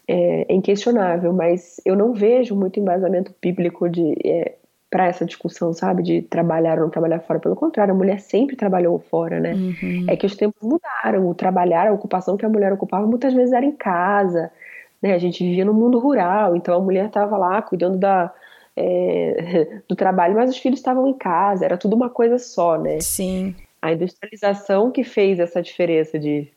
[0.07, 4.55] é, é inquestionável, mas eu não vejo muito embasamento bíblico de é,
[4.91, 7.39] para essa discussão, sabe, de trabalhar ou não trabalhar fora.
[7.39, 9.55] Pelo contrário, a mulher sempre trabalhou fora, né?
[9.55, 10.07] Uhum.
[10.09, 11.29] É que os tempos mudaram.
[11.29, 14.51] O trabalhar, a ocupação que a mulher ocupava muitas vezes era em casa,
[15.01, 15.15] né?
[15.15, 18.35] A gente vivia no mundo rural, então a mulher estava lá cuidando da
[18.77, 21.65] é, do trabalho, mas os filhos estavam em casa.
[21.65, 22.99] Era tudo uma coisa só, né?
[23.01, 23.55] Sim.
[23.81, 26.51] A industrialização que fez essa diferença de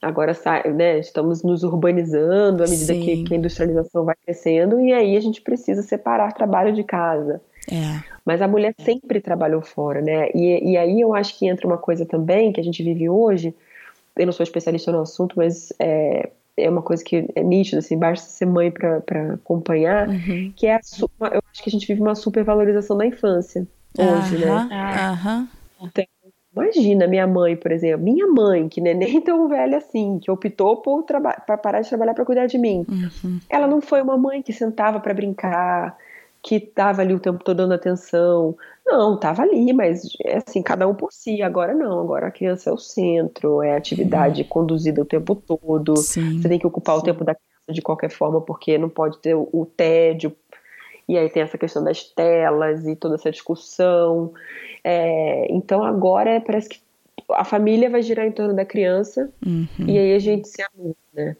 [0.00, 0.32] agora
[0.74, 5.20] né, estamos nos urbanizando à medida que, que, a industrialização vai crescendo e aí a
[5.20, 7.40] gente precisa separar trabalho de casa.
[7.70, 8.02] É.
[8.24, 10.30] Mas a mulher sempre trabalhou fora, né?
[10.34, 13.54] E, e aí eu acho que entra uma coisa também que a gente vive hoje.
[14.16, 17.98] Eu não sou especialista no assunto, mas é, é uma coisa que é nítida, assim,
[17.98, 20.52] basta ser mãe para acompanhar, uhum.
[20.56, 20.80] que é a,
[21.32, 25.12] eu acho que a gente vive uma supervalorização da infância hoje, uh -huh, né?
[25.12, 25.48] Uh -huh.
[25.82, 26.04] Então,
[26.52, 30.30] Imagina minha mãe, por exemplo, minha mãe, que não é nem tão velha assim, que
[30.30, 31.04] optou por
[31.62, 32.84] parar de trabalhar para cuidar de mim.
[32.88, 33.38] Uhum.
[33.48, 35.96] Ela não foi uma mãe que sentava para brincar,
[36.42, 38.56] que estava ali o tempo todo dando atenção.
[38.84, 41.40] Não, estava ali, mas é assim, cada um por si.
[41.40, 44.48] Agora não, agora a criança é o centro, é a atividade uhum.
[44.48, 45.96] conduzida o tempo todo.
[45.98, 46.40] Sim.
[46.40, 47.02] Você tem que ocupar Sim.
[47.02, 50.34] o tempo da criança de qualquer forma, porque não pode ter o tédio.
[51.10, 54.32] E aí tem essa questão das telas e toda essa discussão.
[54.84, 56.80] É, então agora parece que
[57.30, 59.66] a família vai girar em torno da criança uhum.
[59.86, 61.36] e aí a gente se amuda, né?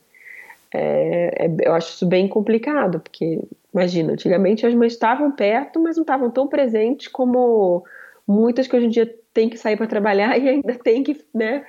[0.73, 3.41] é, é, eu acho isso bem complicado, porque,
[3.73, 7.85] imagina, antigamente as mães estavam perto, mas não estavam tão presentes como
[8.27, 11.65] muitas que hoje em dia têm que sair para trabalhar e ainda tem que né,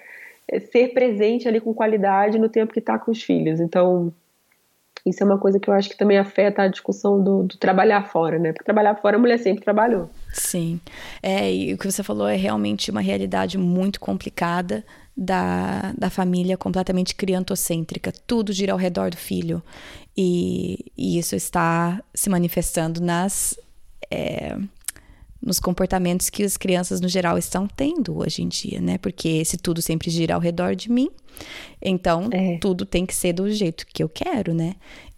[0.72, 3.60] ser presente ali com qualidade no tempo que está com os filhos.
[3.60, 4.14] Então,
[5.06, 8.04] isso é uma coisa que eu acho que também afeta a discussão do, do, trabalhar
[8.04, 8.52] fora, né?
[8.52, 10.10] Porque trabalhar fora a mulher sempre trabalhou.
[10.32, 10.80] Sim.
[11.22, 14.84] É, e o que você falou é realmente uma realidade muito complicada
[15.16, 18.14] da, da família completamente criantocêntrica.
[18.26, 19.62] Tudo gira ao redor do filho.
[20.16, 23.58] E, e isso está se manifestando nas.
[24.10, 24.58] É,
[25.42, 28.98] nos comportamentos que as crianças no geral estão tendo hoje em dia, né?
[28.98, 31.10] Porque se tudo sempre gira ao redor de mim,
[31.82, 32.58] então é.
[32.60, 34.76] tudo tem que ser do jeito que eu quero, né?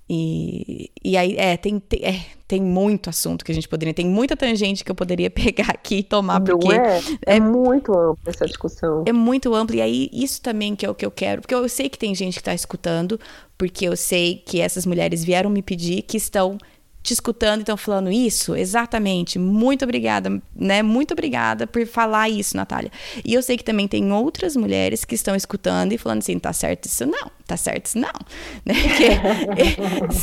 [0.10, 4.06] E, e aí, é tem, tem, é, tem muito assunto que a gente poderia, tem
[4.06, 6.74] muita tangente que eu poderia pegar aqui e tomar, Não porque.
[6.74, 9.04] É, é, é muito ampla essa discussão.
[9.08, 11.68] É muito ampla, e aí isso também que é o que eu quero, porque eu
[11.70, 13.20] sei que tem gente que está escutando,
[13.58, 16.58] porque eu sei que essas mulheres vieram me pedir que estão
[17.04, 19.38] te escutando e estão falando isso, exatamente.
[19.38, 20.82] Muito obrigada, né?
[20.82, 22.90] Muito obrigada por falar isso, Natália.
[23.26, 26.54] E eu sei que também tem outras mulheres que estão escutando e falando assim, tá
[26.54, 28.14] certo isso não, tá certo isso não,
[28.66, 28.74] né?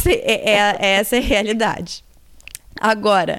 [0.05, 2.03] Que é, é, é, essa é a realidade.
[2.81, 3.38] Agora,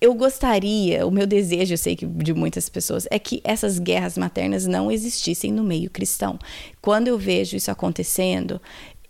[0.00, 4.16] eu gostaria, o meu desejo, eu sei que de muitas pessoas, é que essas guerras
[4.16, 6.38] maternas não existissem no meio cristão.
[6.80, 8.60] Quando eu vejo isso acontecendo,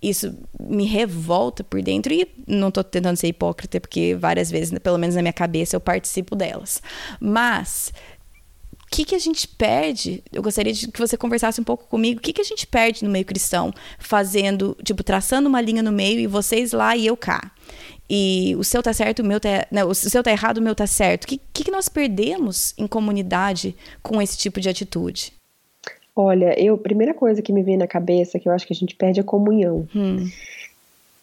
[0.09, 4.99] isso me revolta por dentro e não estou tentando ser hipócrita porque várias vezes, pelo
[4.99, 6.83] menos na minha cabeça, eu participo delas.
[7.21, 7.93] Mas
[8.87, 10.23] o que, que a gente perde?
[10.33, 12.21] Eu gostaria de que você conversasse um pouco comigo.
[12.21, 15.91] O que, que a gente perde no meio cristão fazendo, tipo, traçando uma linha no
[15.91, 17.51] meio e vocês lá e eu cá?
[18.09, 20.75] E o seu tá certo, o meu tá, não, o seu tá errado, o meu
[20.75, 21.25] tá certo.
[21.25, 25.33] O que, que, que nós perdemos em comunidade com esse tipo de atitude?
[26.17, 28.97] Olha, eu primeira coisa que me vem na cabeça que eu acho que a gente
[28.97, 29.87] perde é a comunhão.
[29.95, 30.27] Hum.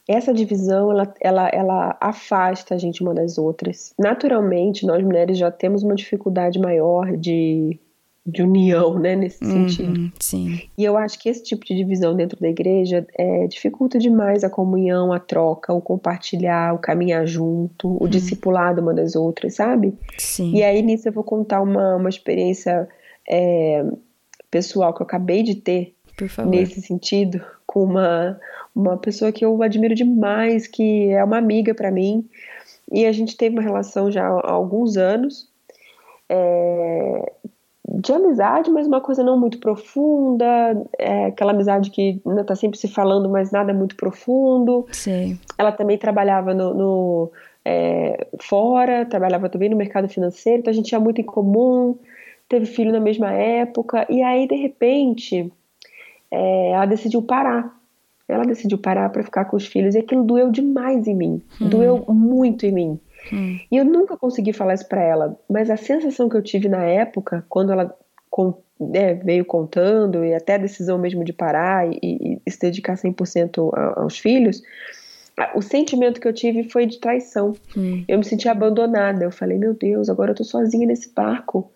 [0.08, 3.94] Essa divisão ela, ela, ela afasta a gente uma das outras.
[3.98, 7.80] Naturalmente, nós mulheres já temos uma dificuldade maior de,
[8.24, 10.12] de união, né, nesse uhum, sentido.
[10.20, 10.62] Sim.
[10.78, 14.50] E eu acho que esse tipo de divisão dentro da igreja é, dificulta demais a
[14.50, 18.10] comunhão, a troca, o compartilhar, o caminhar junto, o uhum.
[18.10, 19.98] discipulado uma das outras, sabe?
[20.20, 20.54] Sim.
[20.54, 22.88] E aí nisso eu vou contar uma, uma experiência
[23.28, 23.86] é,
[24.54, 25.96] pessoal que eu acabei de ter
[26.46, 28.40] nesse sentido com uma
[28.76, 32.28] uma pessoa que eu admiro demais, que é uma amiga para mim,
[32.92, 35.48] e a gente teve uma relação já há alguns anos
[36.28, 37.32] é,
[37.88, 40.46] de amizade, mas uma coisa não muito profunda,
[40.98, 44.88] é, aquela amizade que tá sempre se falando, mas nada muito profundo.
[44.92, 45.40] Sim.
[45.56, 47.32] Ela também trabalhava no, no
[47.64, 51.98] é, fora, trabalhava também no mercado financeiro, então a gente tinha muito em comum
[52.48, 55.52] teve filho na mesma época, e aí de repente
[56.32, 57.80] é, ela decidiu parar.
[58.28, 61.70] Ela decidiu parar para ficar com os filhos e aquilo doeu demais em mim, hum.
[61.70, 63.00] doeu muito em mim.
[63.32, 63.60] Hum.
[63.72, 66.84] E eu nunca consegui falar isso para ela, mas a sensação que eu tive na
[66.84, 67.96] época, quando ela
[68.30, 72.60] com, né, veio contando e até a decisão mesmo de parar e, e, e se
[72.60, 74.64] dedicar 100% aos filhos,
[75.54, 77.54] o sentimento que eu tive foi de traição.
[77.78, 78.04] Hum.
[78.08, 79.24] Eu me senti abandonada.
[79.24, 81.72] Eu falei, meu Deus, agora eu tô sozinha nesse barco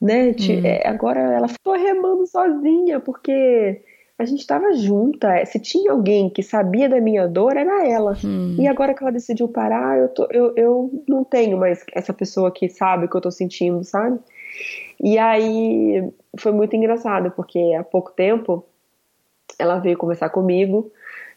[0.00, 0.30] né?
[0.30, 0.64] Hum.
[0.64, 3.82] É, agora ela ficou remando sozinha, porque
[4.18, 5.34] a gente estava junta.
[5.34, 8.16] É, se tinha alguém que sabia da minha dor, era ela.
[8.24, 8.56] Hum.
[8.58, 12.50] E agora que ela decidiu parar, eu, tô, eu, eu não tenho mais essa pessoa
[12.50, 14.18] que sabe o que eu tô sentindo, sabe?
[15.02, 18.64] E aí foi muito engraçado, porque há pouco tempo
[19.58, 20.90] ela veio conversar comigo,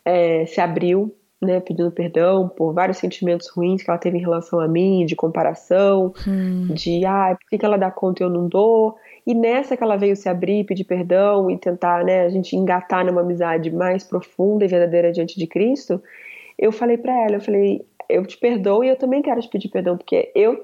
[0.04, 4.60] é, se abriu né, pedindo perdão por vários sentimentos ruins que ela teve em relação
[4.60, 6.68] a mim, de comparação, hum.
[6.74, 8.98] de ah, por que ela dá conta e eu não dou?
[9.26, 13.06] E nessa que ela veio se abrir, pedir perdão e tentar, né, a gente engatar
[13.06, 16.02] numa amizade mais profunda e verdadeira diante de Cristo,
[16.58, 19.70] eu falei para ela, eu falei, eu te perdoo e eu também quero te pedir
[19.70, 20.62] perdão, porque eu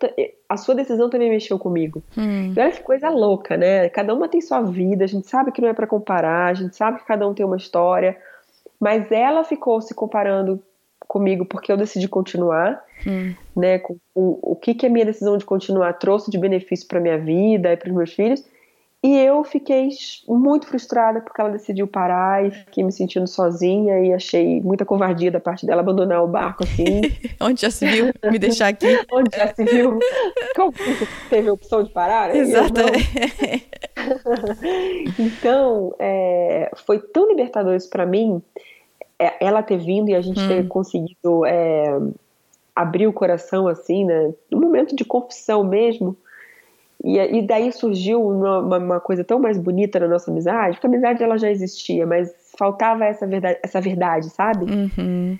[0.49, 2.03] a sua decisão também mexeu comigo.
[2.17, 2.53] Hum.
[2.57, 3.87] Olha que coisa louca, né?
[3.89, 6.75] Cada uma tem sua vida, a gente sabe que não é para comparar, a gente
[6.75, 8.17] sabe que cada um tem uma história,
[8.79, 10.61] mas ela ficou se comparando
[11.07, 13.33] comigo porque eu decidi continuar, hum.
[13.55, 13.79] né?
[13.79, 17.17] Com, com, o que que a minha decisão de continuar trouxe de benefício para minha
[17.17, 18.43] vida e para os meus filhos.
[19.05, 19.89] E eu fiquei
[20.27, 25.29] muito frustrada porque ela decidiu parar e fiquei me sentindo sozinha e achei muita covardia
[25.29, 27.01] da parte dela abandonar o barco assim.
[27.39, 28.87] Onde já se viu me deixar aqui?
[29.13, 29.99] Onde já se viu?
[30.55, 30.73] Como
[31.29, 32.35] teve a opção de parar?
[32.35, 33.69] Exatamente.
[35.19, 38.41] então, é, foi tão libertador isso para mim,
[39.19, 40.47] é, ela ter vindo e a gente hum.
[40.47, 41.95] ter conseguido é,
[42.75, 44.33] abrir o coração assim, né?
[44.49, 46.17] No momento de confissão mesmo
[47.05, 50.89] e, e daí surgiu uma, uma, coisa tão mais bonita na nossa amizade, porque a
[50.89, 54.65] amizade ela já existia, mas faltava essa verdade, essa verdade sabe?
[54.65, 55.37] Uhum.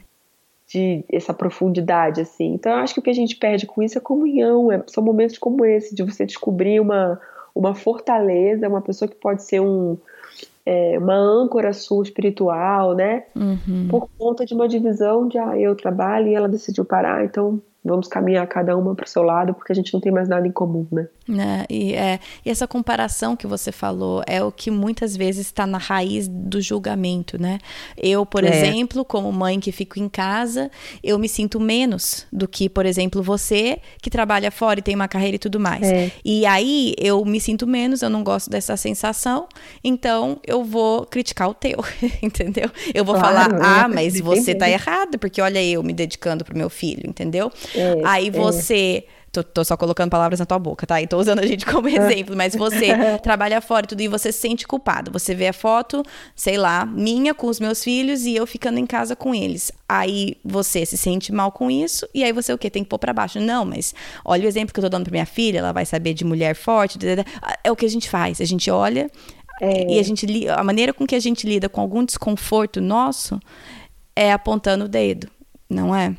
[0.68, 2.54] De essa profundidade, assim.
[2.54, 4.72] Então, eu acho que o que a gente perde com isso é comunhão.
[4.72, 7.20] É, são momentos como esse, de você descobrir uma,
[7.56, 9.98] uma fortaleza, uma pessoa que pode ser um,
[10.66, 13.24] é, uma âncora sua espiritual, né?
[13.36, 13.88] Uhum.
[13.90, 18.08] Por conta de uma divisão de ah, eu trabalho e ela decidiu parar, então vamos
[18.08, 20.52] caminhar cada uma para o seu lado, porque a gente não tem mais nada em
[20.52, 21.08] comum, né?
[21.28, 21.66] né?
[21.70, 25.78] E, é, e essa comparação que você falou é o que muitas vezes está na
[25.78, 27.60] raiz do julgamento, né?
[27.96, 28.48] Eu, por é.
[28.48, 30.72] exemplo, como mãe que fico em casa,
[31.04, 35.08] eu me sinto menos do que, por exemplo, você que trabalha fora e tem uma
[35.08, 35.84] carreira e tudo mais.
[35.84, 36.12] É.
[36.24, 39.48] E aí eu me sinto menos, eu não gosto dessa sensação,
[39.84, 41.78] então eu vou criticar o teu,
[42.22, 42.70] entendeu?
[42.94, 46.58] Eu vou claro, falar, ah, mas você tá errado, porque olha eu me dedicando pro
[46.58, 47.52] meu filho, entendeu?
[47.76, 48.32] É, aí é.
[48.32, 51.02] você Tô, tô, só colocando palavras na tua boca, tá?
[51.02, 54.32] E tô usando a gente como exemplo, mas você trabalha fora e tudo e você
[54.32, 55.12] se sente culpado.
[55.12, 58.86] Você vê a foto, sei lá, minha com os meus filhos e eu ficando em
[58.86, 59.74] casa com eles.
[59.90, 62.70] Aí você se sente mal com isso e aí você o quê?
[62.70, 63.42] Tem que pôr pra baixo.
[63.42, 66.14] Não, mas olha o exemplo que eu tô dando pra minha filha, ela vai saber
[66.14, 66.98] de mulher forte.
[67.62, 68.40] É o que a gente faz.
[68.40, 69.12] A gente olha
[69.62, 69.96] é.
[69.96, 73.38] e a gente a maneira com que a gente lida com algum desconforto nosso
[74.16, 75.30] é apontando o dedo,
[75.70, 76.16] não é?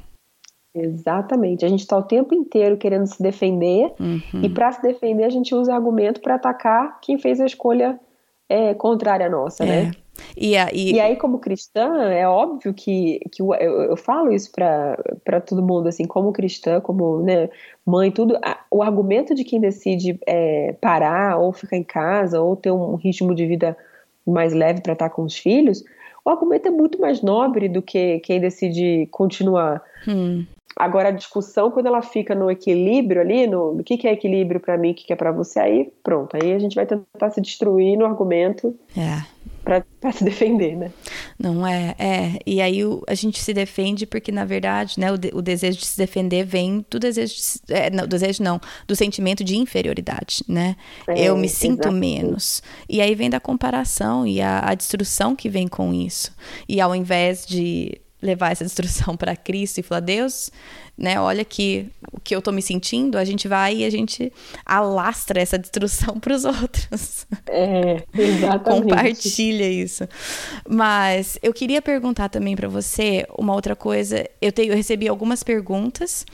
[0.77, 1.65] Exatamente.
[1.65, 4.43] A gente está o tempo inteiro querendo se defender uhum.
[4.43, 7.99] e para se defender a gente usa argumento para atacar quem fez a escolha
[8.49, 9.67] é, contrária à nossa, é.
[9.67, 9.91] né?
[10.37, 10.95] E, a, e...
[10.95, 15.89] e, aí, como cristã, é óbvio que, que eu, eu falo isso para todo mundo,
[15.89, 17.51] assim, como cristã, como né,
[17.85, 18.37] mãe, tudo.
[18.43, 22.95] A, o argumento de quem decide é, parar, ou ficar em casa, ou ter um
[22.97, 23.77] ritmo de vida
[24.27, 25.85] mais leve para estar com os filhos,
[26.25, 29.83] o argumento é muito mais nobre do que quem decide continuar.
[30.09, 30.45] Hum.
[30.79, 34.61] Agora, a discussão, quando ela fica no equilíbrio ali, no, no que, que é equilíbrio
[34.61, 36.37] para mim, o que, que é para você, aí pronto.
[36.37, 39.23] Aí a gente vai tentar se destruir no argumento é.
[39.65, 40.93] para se defender, né?
[41.39, 42.39] Não é, é.
[42.45, 45.79] E aí o, a gente se defende porque, na verdade, né, o, de, o desejo
[45.79, 50.45] de se defender vem do desejo, de, é, não, desejo não, do sentimento de inferioridade,
[50.47, 50.77] né?
[51.09, 52.23] É, Eu me sinto exatamente.
[52.23, 52.63] menos.
[52.87, 56.37] E aí vem da comparação e a, a destruição que vem com isso.
[56.69, 60.51] E ao invés de levar essa destruição para Cristo e falar, Deus,
[60.97, 64.33] né, olha aqui o que eu tô me sentindo, a gente vai e a gente
[64.65, 67.27] alastra essa destruição para os outros.
[67.47, 68.83] É, exatamente.
[68.83, 70.09] Compartilha isso.
[70.69, 74.27] Mas eu queria perguntar também para você uma outra coisa.
[74.41, 76.25] Eu, tenho, eu recebi algumas perguntas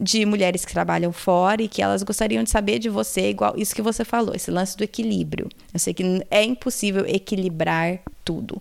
[0.00, 3.74] de mulheres que trabalham fora e que elas gostariam de saber de você, igual isso
[3.74, 5.48] que você falou, esse lance do equilíbrio.
[5.72, 8.60] Eu sei que é impossível equilibrar tudo.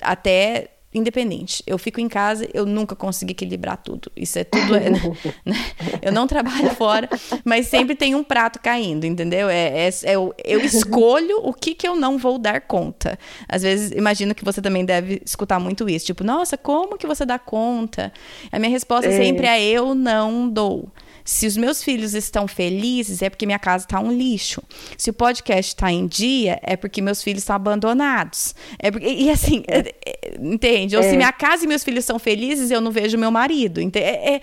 [0.00, 1.62] Até independente.
[1.66, 4.10] Eu fico em casa, eu nunca consegui equilibrar tudo.
[4.16, 4.74] Isso é tudo.
[4.74, 5.56] É, né?
[6.02, 7.08] Eu não trabalho fora,
[7.44, 9.48] mas sempre tem um prato caindo, entendeu?
[9.48, 13.18] É, é, é eu, eu, escolho o que, que eu não vou dar conta.
[13.48, 16.06] Às vezes, imagino que você também deve escutar muito isso.
[16.06, 18.12] Tipo, nossa, como que você dá conta?
[18.50, 19.16] A minha resposta é.
[19.16, 20.88] sempre é: eu não dou.
[21.30, 24.60] Se os meus filhos estão felizes, é porque minha casa está um lixo.
[24.98, 28.52] Se o podcast está em dia, é porque meus filhos estão abandonados.
[28.80, 29.94] É porque, e assim, é.
[30.04, 30.96] É, entende?
[30.96, 31.16] Ou se é.
[31.16, 33.80] minha casa e meus filhos são felizes, eu não vejo meu marido.
[33.94, 34.40] É, é,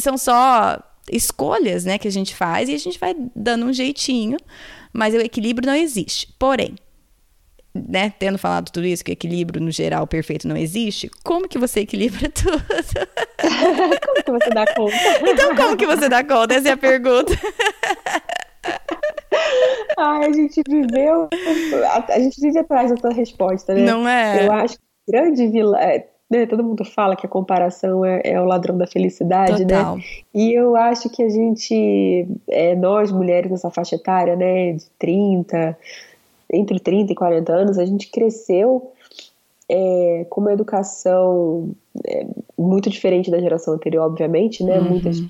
[0.00, 4.36] são só escolhas né, que a gente faz e a gente vai dando um jeitinho,
[4.92, 6.28] mas o equilíbrio não existe.
[6.40, 6.74] Porém,
[7.74, 11.80] né, tendo falado tudo isso, que equilíbrio no geral perfeito não existe, como que você
[11.80, 12.62] equilibra tudo?
[14.04, 14.96] como que você dá conta?
[15.28, 16.54] Então, como que você dá conta?
[16.54, 17.32] Essa é a pergunta.
[19.98, 21.28] Ai, a gente viveu.
[22.08, 23.82] A, gente vive atrás dessa resposta, né?
[23.82, 24.46] Não é?
[24.46, 25.78] Eu acho que grande vilão.
[25.78, 29.76] É, né, todo mundo fala que a comparação é, é, o ladrão da felicidade, né?
[29.76, 29.96] Total.
[29.96, 30.02] né?
[30.34, 35.76] E eu acho que a gente, é, nós mulheres nessa faixa etária, né, de 30,
[36.52, 38.92] entre 30 e 40 anos, a gente cresceu
[39.68, 41.70] é, com uma educação
[42.06, 42.26] é,
[42.58, 44.78] muito diferente da geração anterior, obviamente, né?
[44.78, 44.90] Uhum.
[44.90, 45.22] Muitas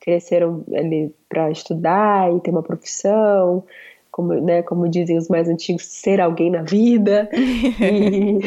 [0.00, 3.62] cresceram ali para estudar e ter uma profissão,
[4.10, 7.28] como, né, como dizem os mais antigos, ser alguém na vida.
[7.80, 8.40] e,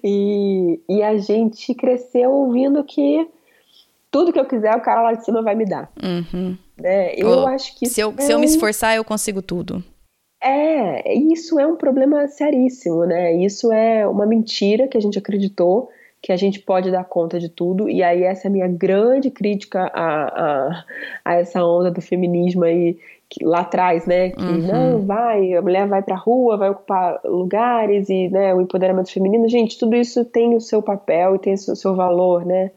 [0.02, 3.28] e, e, a gente cresceu ouvindo que
[4.10, 5.90] tudo que eu quiser, o cara lá de cima vai me dar.
[6.02, 6.56] Uhum.
[6.78, 7.14] Né?
[7.16, 9.82] Eu acho que se eu, é se eu me esforçar, eu consigo tudo.
[10.46, 13.34] É, isso é um problema seríssimo, né?
[13.34, 15.90] Isso é uma mentira que a gente acreditou
[16.22, 19.30] que a gente pode dar conta de tudo, e aí essa é a minha grande
[19.30, 20.84] crítica a, a,
[21.24, 24.30] a essa onda do feminismo aí que, lá atrás, né?
[24.30, 24.66] Que uhum.
[24.66, 29.48] não, vai, a mulher vai pra rua, vai ocupar lugares e né, o empoderamento feminino.
[29.48, 32.70] Gente, tudo isso tem o seu papel e tem o seu valor, né?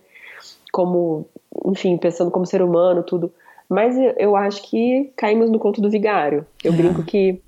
[0.71, 1.25] Como,
[1.65, 3.31] enfim, pensando como ser humano, tudo.
[3.67, 6.45] Mas eu acho que caímos no conto do vigário.
[6.63, 6.75] Eu é.
[6.75, 7.41] brinco que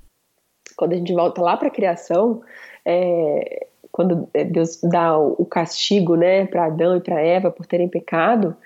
[0.82, 2.42] quando a gente volta lá para a criação,
[2.84, 8.56] é, quando Deus dá o castigo, né, para Adão e para Eva por terem pecado,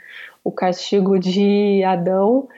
[0.43, 2.49] o castigo de Adão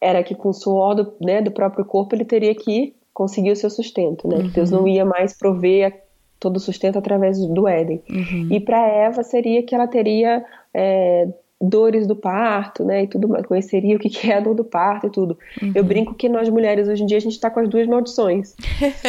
[0.00, 3.56] era que com o suor do, né, do próprio corpo ele teria que conseguir o
[3.56, 4.38] seu sustento, né?
[4.38, 4.42] Uhum.
[4.48, 6.02] Que Deus não ia mais prover
[6.40, 8.02] todo o sustento através do Éden.
[8.10, 8.48] Uhum.
[8.50, 10.44] E para Eva seria que ela teria
[10.74, 11.28] é,
[11.60, 15.08] dores do parto, né, e tudo mais, conheceria o que é a dor do parto
[15.08, 15.36] e tudo.
[15.60, 15.72] Uhum.
[15.74, 18.54] Eu brinco que nós mulheres hoje em dia a gente está com as duas maldições.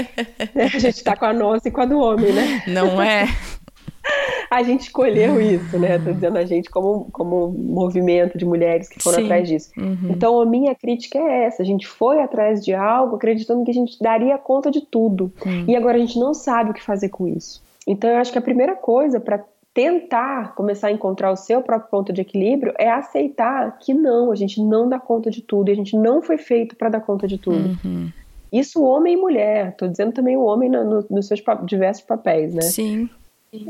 [0.56, 2.64] a gente está com a nossa e com a do homem, né?
[2.68, 3.28] Não é?
[4.50, 6.00] a gente escolheu isso, né?
[6.00, 9.26] Tô dizendo a gente como, como movimento de mulheres que foram Sim.
[9.26, 9.72] atrás disso.
[9.78, 10.10] Uhum.
[10.10, 13.74] Então a minha crítica é essa: a gente foi atrás de algo acreditando que a
[13.74, 15.32] gente daria conta de tudo.
[15.46, 15.66] Uhum.
[15.68, 17.62] E agora a gente não sabe o que fazer com isso.
[17.86, 19.44] Então eu acho que a primeira coisa para
[19.74, 24.36] tentar começar a encontrar o seu próprio ponto de equilíbrio é aceitar que não, a
[24.36, 27.28] gente não dá conta de tudo e a gente não foi feito para dar conta
[27.28, 27.78] de tudo.
[27.84, 28.12] Uhum.
[28.52, 32.54] Isso homem e mulher, tô dizendo também o homem no, no, nos seus diversos papéis,
[32.54, 32.62] né?
[32.62, 33.10] Sim.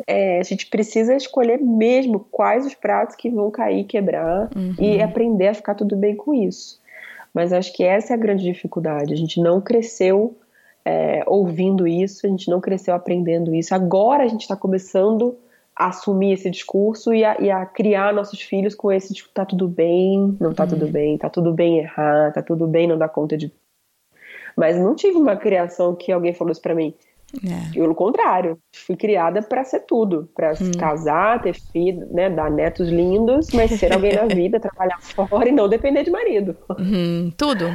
[0.08, 4.76] É, a gente precisa escolher mesmo quais os pratos que vão cair, quebrar uhum.
[4.80, 6.80] e aprender a ficar tudo bem com isso.
[7.34, 9.14] Mas acho que essa é a grande dificuldade.
[9.14, 10.36] A gente não cresceu
[10.84, 13.76] é, ouvindo isso, a gente não cresceu aprendendo isso.
[13.76, 15.36] Agora a gente está começando a
[15.80, 19.68] assumir esse discurso e a, e a, criar nossos filhos com esse tipo, tá tudo
[19.68, 20.70] bem, não tá uhum.
[20.70, 23.52] tudo bem, tá tudo bem errar, tá tudo bem não dar conta de.
[24.56, 26.94] Mas não tive uma criação que alguém falou isso para mim
[27.46, 27.74] é.
[27.74, 30.72] Pelo contrário, fui criada para ser tudo, para hum.
[30.78, 35.52] casar, ter filho, né, dar netos lindos, mas ser alguém na vida, trabalhar fora e
[35.52, 36.56] não depender de marido.
[36.80, 37.66] Hum, tudo.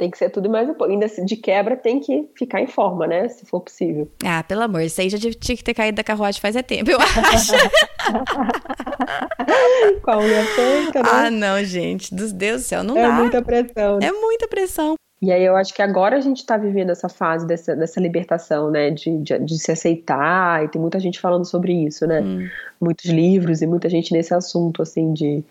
[0.00, 0.90] Tem que ser tudo mais um pouco.
[0.90, 3.28] Ainda de quebra tem que ficar em forma, né?
[3.28, 4.08] Se for possível.
[4.24, 6.90] Ah, pelo amor, isso aí já tinha que ter caído da carruagem faz é tempo,
[6.90, 7.52] eu acho.
[10.00, 11.08] Com a unha feita, né?
[11.12, 12.14] Ah, não, gente.
[12.14, 13.08] Dos Deus do céu, não é dá.
[13.08, 13.98] É muita pressão.
[14.00, 14.94] É muita pressão.
[15.20, 18.70] E aí eu acho que agora a gente está vivendo essa fase dessa, dessa libertação,
[18.70, 22.48] né, de, de, de, se aceitar, e tem muita gente falando sobre isso, né, hum.
[22.80, 25.44] muitos livros e muita gente nesse assunto, assim, de,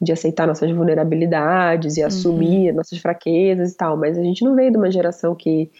[0.00, 2.06] de aceitar nossas vulnerabilidades e uhum.
[2.06, 5.70] assumir nossas fraquezas e tal, mas a gente não veio de uma geração que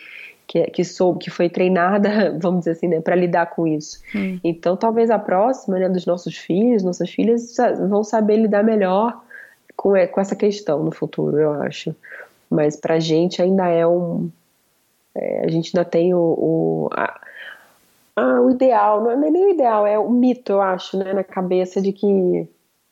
[0.47, 4.01] que, que, sou, que foi treinada, vamos dizer assim, né, para lidar com isso.
[4.15, 4.39] Hum.
[4.45, 7.57] Então, talvez a próxima, né, dos nossos filhos, nossas filhas,
[7.89, 9.21] vão saber lidar melhor
[9.77, 11.95] com, com essa questão no futuro, eu acho.
[12.49, 14.31] Mas para a gente ainda é um.
[15.15, 16.19] É, a gente ainda tem o.
[16.19, 17.21] o a,
[18.15, 21.25] a, o ideal, não é nem o ideal, é o mito, eu acho, né, na
[21.25, 22.49] cabeça de que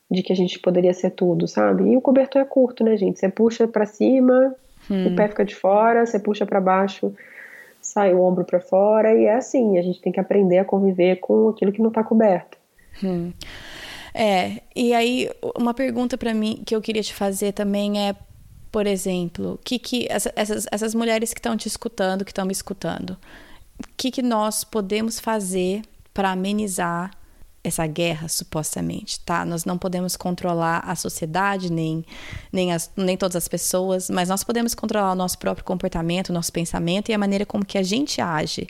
[0.09, 1.91] de que a gente poderia ser tudo, sabe?
[1.91, 3.19] E o cobertor é curto, né, gente?
[3.19, 4.55] Você puxa para cima,
[4.89, 5.07] hum.
[5.07, 7.13] o pé fica de fora, você puxa para baixo,
[7.81, 11.17] sai o ombro para fora, e é assim, a gente tem que aprender a conviver
[11.17, 12.57] com aquilo que não está coberto.
[13.03, 13.31] Hum.
[14.13, 18.15] É, e aí uma pergunta para mim que eu queria te fazer também é
[18.75, 23.11] por exemplo, que que essas, essas mulheres que estão te escutando, que estão me escutando,
[23.79, 25.81] o que, que nós podemos fazer
[26.13, 27.11] para amenizar
[27.67, 29.43] essa guerra, supostamente, tá?
[29.43, 32.05] Nós não podemos controlar a sociedade, nem,
[32.51, 36.33] nem, as, nem todas as pessoas, mas nós podemos controlar o nosso próprio comportamento, o
[36.33, 38.67] nosso pensamento e a maneira como que a gente age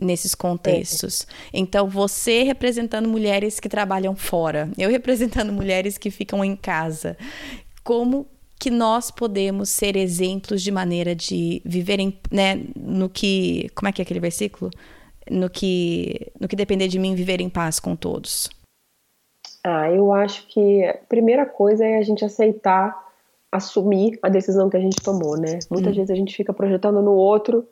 [0.00, 1.26] nesses contextos.
[1.52, 7.16] Então, você representando mulheres que trabalham fora, eu representando mulheres que ficam em casa,
[7.82, 8.26] como
[8.58, 13.92] que nós podemos ser exemplos de maneira de viver em, né, no que, como é
[13.92, 14.70] que é aquele versículo?
[15.30, 18.50] No que, no que depender de mim, viver em paz com todos.
[19.62, 23.02] Ah, eu acho que a primeira coisa é a gente aceitar,
[23.50, 25.58] assumir a decisão que a gente tomou, né?
[25.70, 25.96] Muitas hum.
[25.96, 27.66] vezes a gente fica projetando no outro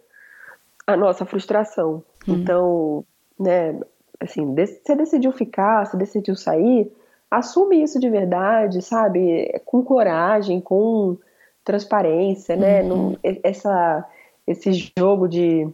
[0.86, 2.02] a nossa frustração.
[2.26, 2.34] Hum.
[2.34, 3.04] Então,
[3.38, 3.78] né,
[4.18, 6.90] assim, você decidiu ficar, você decidiu sair,
[7.30, 9.60] assume isso de verdade, sabe?
[9.64, 11.18] Com coragem, com
[11.64, 12.82] transparência, né?
[12.82, 13.16] Uhum.
[13.22, 14.08] essa,
[14.46, 15.68] esse jogo de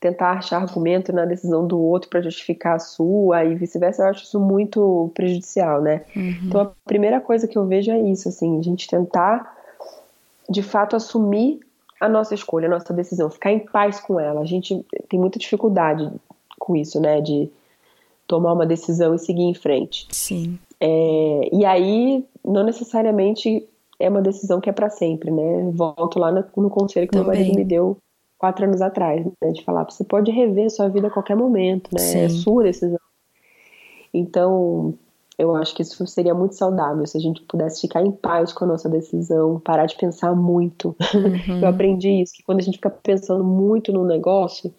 [0.00, 4.24] tentar achar argumento na decisão do outro para justificar a sua e vice-versa, eu acho
[4.24, 6.04] isso muito prejudicial, né?
[6.14, 6.38] Uhum.
[6.44, 9.56] Então a primeira coisa que eu vejo é isso, assim, a gente tentar
[10.48, 11.60] de fato assumir
[12.00, 14.40] a nossa escolha, a nossa decisão, ficar em paz com ela.
[14.40, 16.10] A gente tem muita dificuldade
[16.58, 17.20] com isso, né?
[17.20, 17.50] De
[18.26, 20.06] tomar uma decisão e seguir em frente.
[20.10, 20.58] Sim.
[20.80, 23.66] É, e aí, não necessariamente
[23.98, 25.70] é uma decisão que é para sempre, né?
[25.72, 27.26] Volto lá no, no conselho que Também.
[27.26, 27.96] meu marido me deu
[28.44, 29.52] quatro anos atrás, né?
[29.52, 31.98] De falar, você pode rever sua vida a qualquer momento, né?
[31.98, 32.18] Sim.
[32.18, 33.00] É sua decisão.
[34.12, 34.92] Então,
[35.38, 38.66] eu acho que isso seria muito saudável se a gente pudesse ficar em paz com
[38.66, 40.94] a nossa decisão, parar de pensar muito.
[41.14, 41.62] Uhum.
[41.64, 44.72] Eu aprendi isso, que quando a gente fica pensando muito no negócio,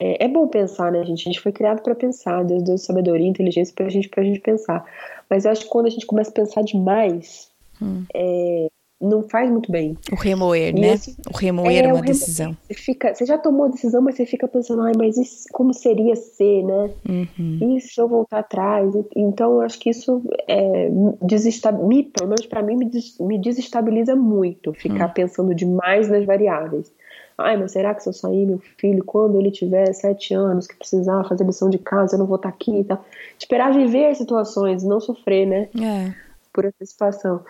[0.00, 1.20] é, é, bom pensar, né, gente?
[1.20, 4.40] A gente foi criado para pensar, Deus deu sabedoria e inteligência pra gente, pra gente
[4.40, 4.84] pensar.
[5.30, 7.48] Mas eu acho que quando a gente começa a pensar demais,
[7.80, 8.04] hum.
[8.12, 8.66] é,
[9.00, 9.96] não faz muito bem.
[10.10, 10.94] O remoer, e né?
[10.94, 12.56] Esse, o remoer é, uma decisão.
[12.66, 15.74] Você, fica, você já tomou a decisão, mas você fica pensando, ai, mas isso, como
[15.74, 16.90] seria ser, né?
[17.08, 17.76] Uhum.
[17.76, 18.94] E se eu voltar atrás?
[19.14, 24.16] Então, eu acho que isso é, me, pelo menos para mim, me, des, me desestabiliza
[24.16, 25.14] muito ficar uhum.
[25.14, 26.90] pensando demais nas variáveis.
[27.38, 30.74] Ai, mas será que se eu sair meu filho quando ele tiver sete anos, que
[30.74, 33.04] precisar fazer lição de casa, eu não vou estar tá aqui e tal?
[33.38, 35.68] Esperar viver as situações, não sofrer, né?
[35.78, 36.14] É.
[36.50, 37.42] Por antecipação.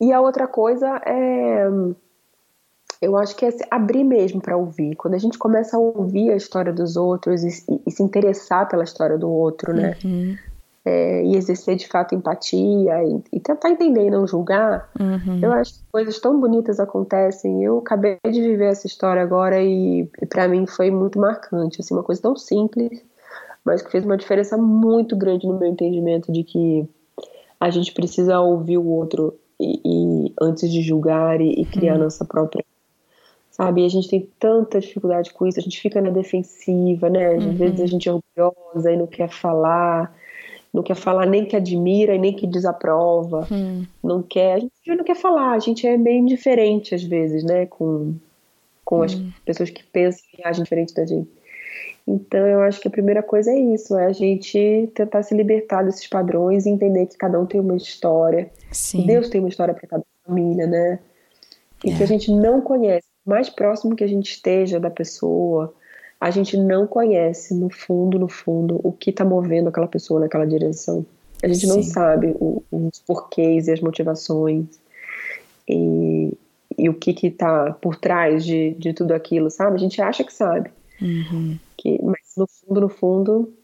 [0.00, 1.66] E a outra coisa é.
[3.00, 4.96] Eu acho que é se abrir mesmo para ouvir.
[4.96, 8.66] Quando a gente começa a ouvir a história dos outros e, e, e se interessar
[8.68, 9.96] pela história do outro, né?
[10.02, 10.34] Uhum
[10.86, 15.40] é, e exercer de fato empatia e, e, tentar entender e não julgar, uhum.
[15.42, 17.64] eu acho que coisas tão bonitas acontecem.
[17.64, 21.92] Eu acabei de viver essa história agora e, e para mim foi muito marcante, assim,
[21.92, 23.04] uma coisa tão simples,
[23.64, 26.88] mas que fez uma diferença muito grande no meu entendimento de que
[27.58, 32.04] a gente precisa ouvir o outro e, e antes de julgar e, criar uhum.
[32.04, 32.64] nossa própria
[33.50, 33.80] sabe?
[33.80, 37.36] E a gente tem tanta dificuldade com isso, a gente fica na defensiva, né?
[37.36, 37.54] Às uhum.
[37.54, 40.14] vezes a gente é orgulhosa e não quer falar
[40.76, 43.86] não quer falar nem que admira e nem que desaprova, hum.
[44.04, 47.64] não quer, a gente não quer falar, a gente é meio indiferente às vezes, né,
[47.64, 48.14] com,
[48.84, 49.04] com hum.
[49.04, 51.30] as pessoas que pensam e agem diferente da gente.
[52.06, 55.82] Então eu acho que a primeira coisa é isso, é a gente tentar se libertar
[55.82, 58.48] desses padrões e entender que cada um tem uma história.
[58.70, 59.06] Sim.
[59.06, 61.00] Deus tem uma história para cada família, né?
[61.84, 61.96] E é.
[61.96, 65.74] que a gente não conhece, mais próximo que a gente esteja da pessoa,
[66.20, 70.46] a gente não conhece no fundo, no fundo, o que está movendo aquela pessoa naquela
[70.46, 71.04] direção.
[71.42, 71.68] A gente Sim.
[71.68, 74.64] não sabe o, os porquês e as motivações
[75.68, 76.32] e,
[76.78, 79.76] e o que está por trás de, de tudo aquilo, sabe?
[79.76, 80.70] A gente acha que sabe.
[81.00, 81.58] Uhum.
[81.86, 83.54] Que, mas no fundo, no fundo,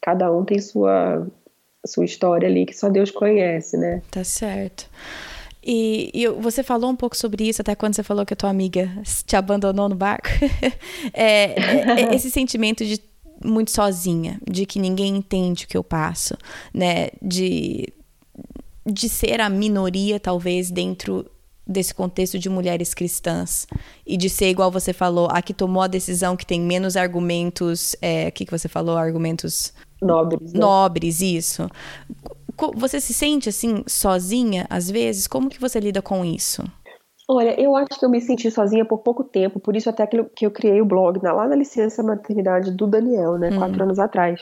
[0.00, 1.26] cada um tem sua,
[1.84, 4.00] sua história ali que só Deus conhece, né?
[4.12, 4.88] Tá certo.
[5.60, 8.50] E, e, você falou um pouco sobre isso, até quando você falou que a tua
[8.50, 8.88] amiga
[9.26, 10.28] te abandonou no barco.
[11.12, 12.98] É, é, é, esse sentimento de
[13.44, 16.36] muito sozinha, de que ninguém entende o que eu passo,
[16.72, 17.08] né?
[17.20, 17.92] De,
[18.86, 21.26] de ser a minoria, talvez, dentro
[21.66, 23.66] desse contexto de mulheres cristãs
[24.06, 27.96] e de ser igual você falou, a que tomou a decisão que tem menos argumentos,
[28.02, 30.60] é, o que, que você falou, argumentos nobres, né?
[30.60, 31.68] nobres, isso
[32.74, 35.26] você se sente assim sozinha às vezes?
[35.26, 36.62] Como que você lida com isso?
[37.28, 40.18] Olha, eu acho que eu me senti sozinha por pouco tempo, por isso até que
[40.18, 43.58] eu, que eu criei o blog lá na licença maternidade do Daniel, né, hum.
[43.58, 44.40] quatro anos atrás.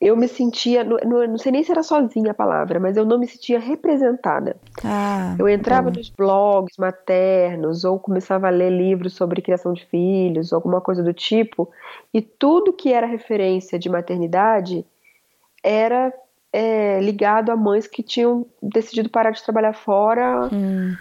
[0.00, 0.96] Eu me sentia, não,
[1.28, 4.56] não, sei nem se era sozinha a palavra, mas eu não me sentia representada.
[4.82, 5.98] Ah, eu entrava bom.
[5.98, 11.12] nos blogs maternos ou começava a ler livros sobre criação de filhos, alguma coisa do
[11.12, 11.70] tipo,
[12.14, 14.86] e tudo que era referência de maternidade
[15.62, 16.12] era
[16.50, 20.96] é, ligado a mães que tinham decidido parar de trabalhar fora hum.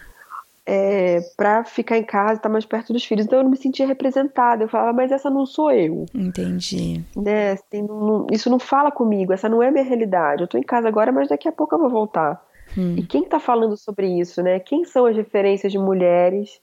[0.72, 3.26] É, para ficar em casa, estar mais perto dos filhos.
[3.26, 4.63] Então eu não me sentia representada.
[4.63, 6.05] Eu falava, mas essa não sou eu.
[6.13, 7.03] Entendi.
[7.17, 7.53] Né?
[7.53, 10.43] Assim, não, isso não fala comigo, essa não é minha realidade.
[10.43, 12.39] Eu estou em casa agora, mas daqui a pouco eu vou voltar.
[12.78, 12.93] Hum.
[12.95, 14.59] E quem está falando sobre isso, né?
[14.59, 16.61] Quem são as referências de mulheres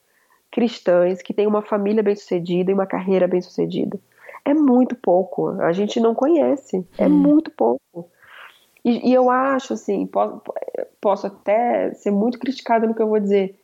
[0.52, 3.98] cristãs que têm uma família bem-sucedida e uma carreira bem-sucedida?
[4.44, 5.48] É muito pouco.
[5.60, 6.86] A gente não conhece.
[6.96, 7.10] É hum.
[7.10, 8.08] muito pouco.
[8.84, 10.40] E, e eu acho, assim, posso,
[11.00, 13.58] posso até ser muito criticada no que eu vou dizer.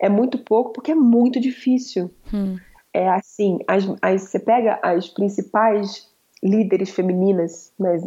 [0.00, 2.10] É muito pouco porque é muito difícil.
[2.32, 2.56] Hum.
[2.92, 6.08] É assim, as, as, você pega as principais
[6.42, 7.98] líderes femininas, né,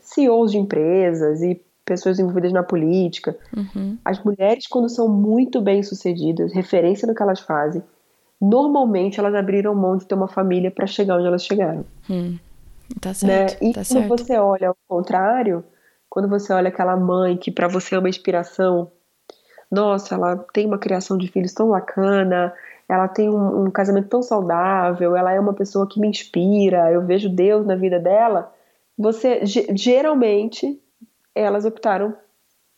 [0.00, 3.36] CEOs de empresas e pessoas envolvidas na política.
[3.54, 3.98] Uhum.
[4.04, 7.82] As mulheres, quando são muito bem sucedidas, referência no que elas fazem,
[8.40, 11.84] normalmente elas abriram mão de ter uma família para chegar onde elas chegaram.
[12.08, 12.38] Hum.
[13.00, 13.14] Tá né?
[13.14, 13.62] certo.
[13.62, 13.70] Né?
[13.70, 14.08] E tá quando certo.
[14.08, 15.64] você olha ao contrário,
[16.08, 18.90] quando você olha aquela mãe que para você é uma inspiração,
[19.74, 22.54] nossa, ela tem uma criação de filhos tão bacana,
[22.88, 27.04] ela tem um, um casamento tão saudável, ela é uma pessoa que me inspira, eu
[27.04, 28.52] vejo Deus na vida dela.
[28.96, 30.80] Você geralmente
[31.34, 32.14] elas optaram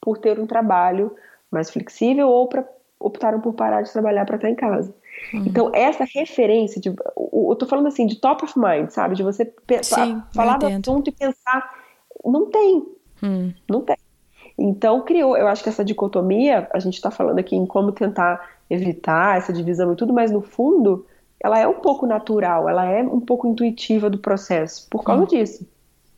[0.00, 1.14] por ter um trabalho
[1.50, 2.64] mais flexível ou pra,
[2.98, 4.94] optaram por parar de trabalhar para estar em casa.
[5.32, 5.44] Uhum.
[5.46, 9.14] Então, essa referência, de, eu tô falando assim, de top of mind, sabe?
[9.14, 11.74] De você Sim, falar do assunto e pensar.
[12.24, 12.86] Não tem.
[13.22, 13.52] Hum.
[13.68, 13.96] Não tem.
[14.58, 18.56] Então, criou, eu acho que essa dicotomia, a gente está falando aqui em como tentar
[18.70, 21.06] evitar essa divisão e tudo, mas no fundo,
[21.38, 25.68] ela é um pouco natural, ela é um pouco intuitiva do processo, por causa disso.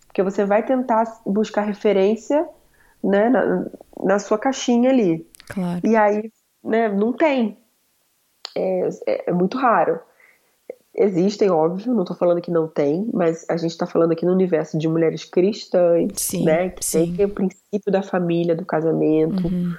[0.06, 2.48] Porque você vai tentar buscar referência
[3.02, 3.66] né, na,
[4.02, 5.26] na sua caixinha ali.
[5.48, 5.80] Claro.
[5.84, 6.30] E aí,
[6.62, 7.58] né, não tem
[8.56, 10.00] é, é, é muito raro.
[11.00, 14.32] Existem, óbvio, não estou falando que não tem, mas a gente está falando aqui no
[14.32, 16.70] universo de mulheres cristãs, sim, né?
[16.70, 17.14] Que sim.
[17.14, 19.46] tem o princípio da família, do casamento.
[19.46, 19.76] Uhum.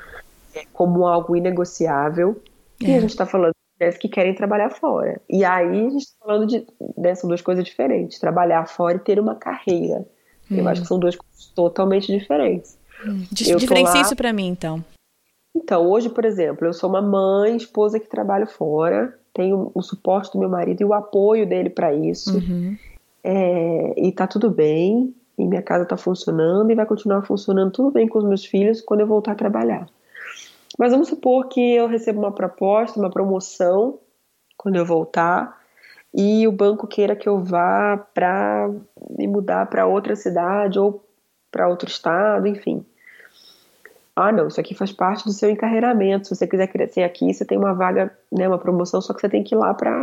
[0.71, 2.41] como algo inegociável.
[2.81, 2.87] É.
[2.87, 5.19] E a gente está falando de mulheres que querem trabalhar fora.
[5.29, 6.65] E aí a gente está falando de.
[6.97, 10.05] Né, são duas coisas diferentes: trabalhar fora e ter uma carreira.
[10.49, 10.57] Hum.
[10.57, 12.77] Eu acho que são duas coisas totalmente diferentes.
[13.05, 13.25] Hum.
[13.31, 14.01] Diferencia lá...
[14.01, 14.81] isso para mim, então.
[15.53, 20.33] Então, hoje, por exemplo, eu sou uma mãe, esposa que trabalho fora, tenho o suporte
[20.33, 22.39] do meu marido e o apoio dele para isso.
[22.39, 22.75] Uhum.
[23.23, 27.91] É, e tá tudo bem, e minha casa tá funcionando e vai continuar funcionando tudo
[27.91, 29.87] bem com os meus filhos quando eu voltar a trabalhar.
[30.77, 33.97] Mas vamos supor que eu recebo uma proposta, uma promoção
[34.57, 35.57] quando eu voltar
[36.13, 38.69] e o banco queira que eu vá para
[39.17, 41.05] me mudar para outra cidade ou
[41.49, 42.85] para outro estado, enfim.
[44.19, 46.27] Ah, não, isso aqui faz parte do seu encarreiramento.
[46.27, 49.29] Se você quiser crescer aqui, você tem uma vaga, né, uma promoção, só que você
[49.29, 49.95] tem que ir lá para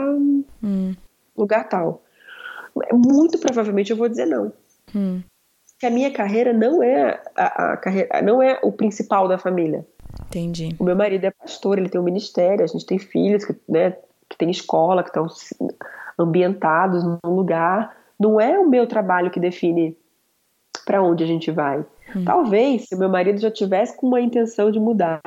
[0.63, 0.95] hum.
[1.37, 2.03] lugar tal.
[2.93, 4.51] Muito provavelmente eu vou dizer não.
[4.95, 5.23] Hum.
[5.79, 9.87] Que a minha carreira não é a, a, carreira, não é o principal da família.
[10.29, 10.75] Entendi.
[10.79, 13.99] O meu marido é pastor, ele tem um ministério, a gente tem filhos que, né,
[14.31, 15.27] que tem escola, que estão
[16.19, 17.95] ambientados num lugar.
[18.19, 19.95] Não é o meu trabalho que define
[20.87, 21.85] para onde a gente vai.
[22.17, 22.25] Hum.
[22.25, 25.21] Talvez, se o meu marido já tivesse com uma intenção de mudar,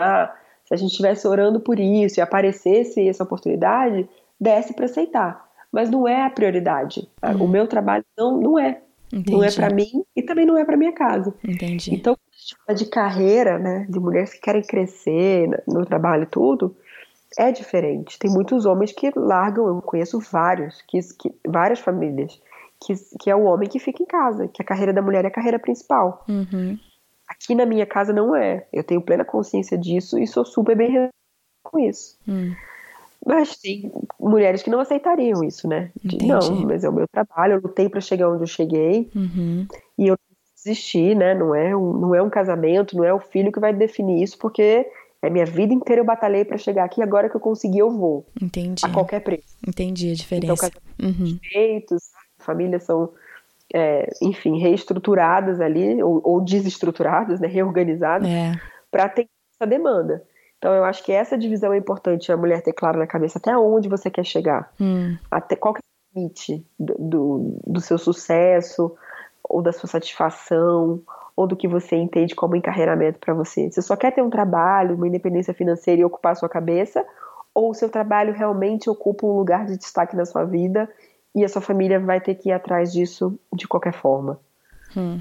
[0.65, 4.09] se a gente estivesse orando por isso e aparecesse essa oportunidade,
[4.39, 5.47] desse para aceitar.
[5.71, 7.07] Mas não é a prioridade.
[7.23, 7.43] Hum.
[7.43, 8.81] O meu trabalho não, não é.
[9.11, 9.31] Entendi.
[9.31, 11.33] Não é para mim e também não é para minha casa.
[11.43, 11.93] Entendi.
[11.93, 16.23] Então, quando a gente fala de carreira, né, de mulheres que querem crescer no trabalho
[16.23, 16.75] e tudo,
[17.37, 18.19] é diferente.
[18.19, 22.39] Tem muitos homens que largam, eu conheço vários, que, que várias famílias
[22.81, 25.27] que, que é o homem que fica em casa, que a carreira da mulher é
[25.27, 26.23] a carreira principal.
[26.27, 26.77] Uhum.
[27.27, 28.67] Aqui na minha casa não é.
[28.73, 31.09] Eu tenho plena consciência disso e sou super bem
[31.63, 32.17] com isso.
[32.27, 32.55] Uhum.
[33.25, 35.91] Mas tem mulheres que não aceitariam isso, né?
[36.03, 39.67] De, não, mas é o meu trabalho, eu lutei para chegar onde eu cheguei uhum.
[39.97, 40.17] e eu
[40.55, 41.33] desisti, né?
[41.33, 44.37] Não é, um, não é um casamento, não é o filho que vai definir isso,
[44.37, 44.87] porque
[45.21, 48.25] é minha vida inteira eu batalhei para chegar aqui, agora que eu consegui eu vou.
[48.41, 48.85] Entendi.
[48.85, 49.57] A qualquer preço.
[49.67, 50.67] Entendi a diferença.
[50.67, 51.37] Então, uhum.
[51.41, 52.03] direitos,
[52.49, 53.11] famílias são,
[53.71, 58.53] é, enfim, reestruturadas ali, ou, ou desestruturadas, né, reorganizadas, é.
[58.89, 60.23] para atender essa demanda.
[60.57, 63.55] Então, eu acho que essa divisão é importante, a mulher ter claro na cabeça até
[63.55, 65.15] onde você quer chegar, hum.
[65.29, 68.93] até qual é o limite do, do, do seu sucesso,
[69.43, 71.01] ou da sua satisfação,
[71.35, 73.71] ou do que você entende como encarreiramento para você.
[73.71, 77.05] Você só quer ter um trabalho, uma independência financeira e ocupar a sua cabeça,
[77.53, 80.89] ou o seu trabalho realmente ocupa um lugar de destaque na sua vida
[81.35, 84.39] e a sua família vai ter que ir atrás disso de qualquer forma.
[84.95, 85.19] Hum.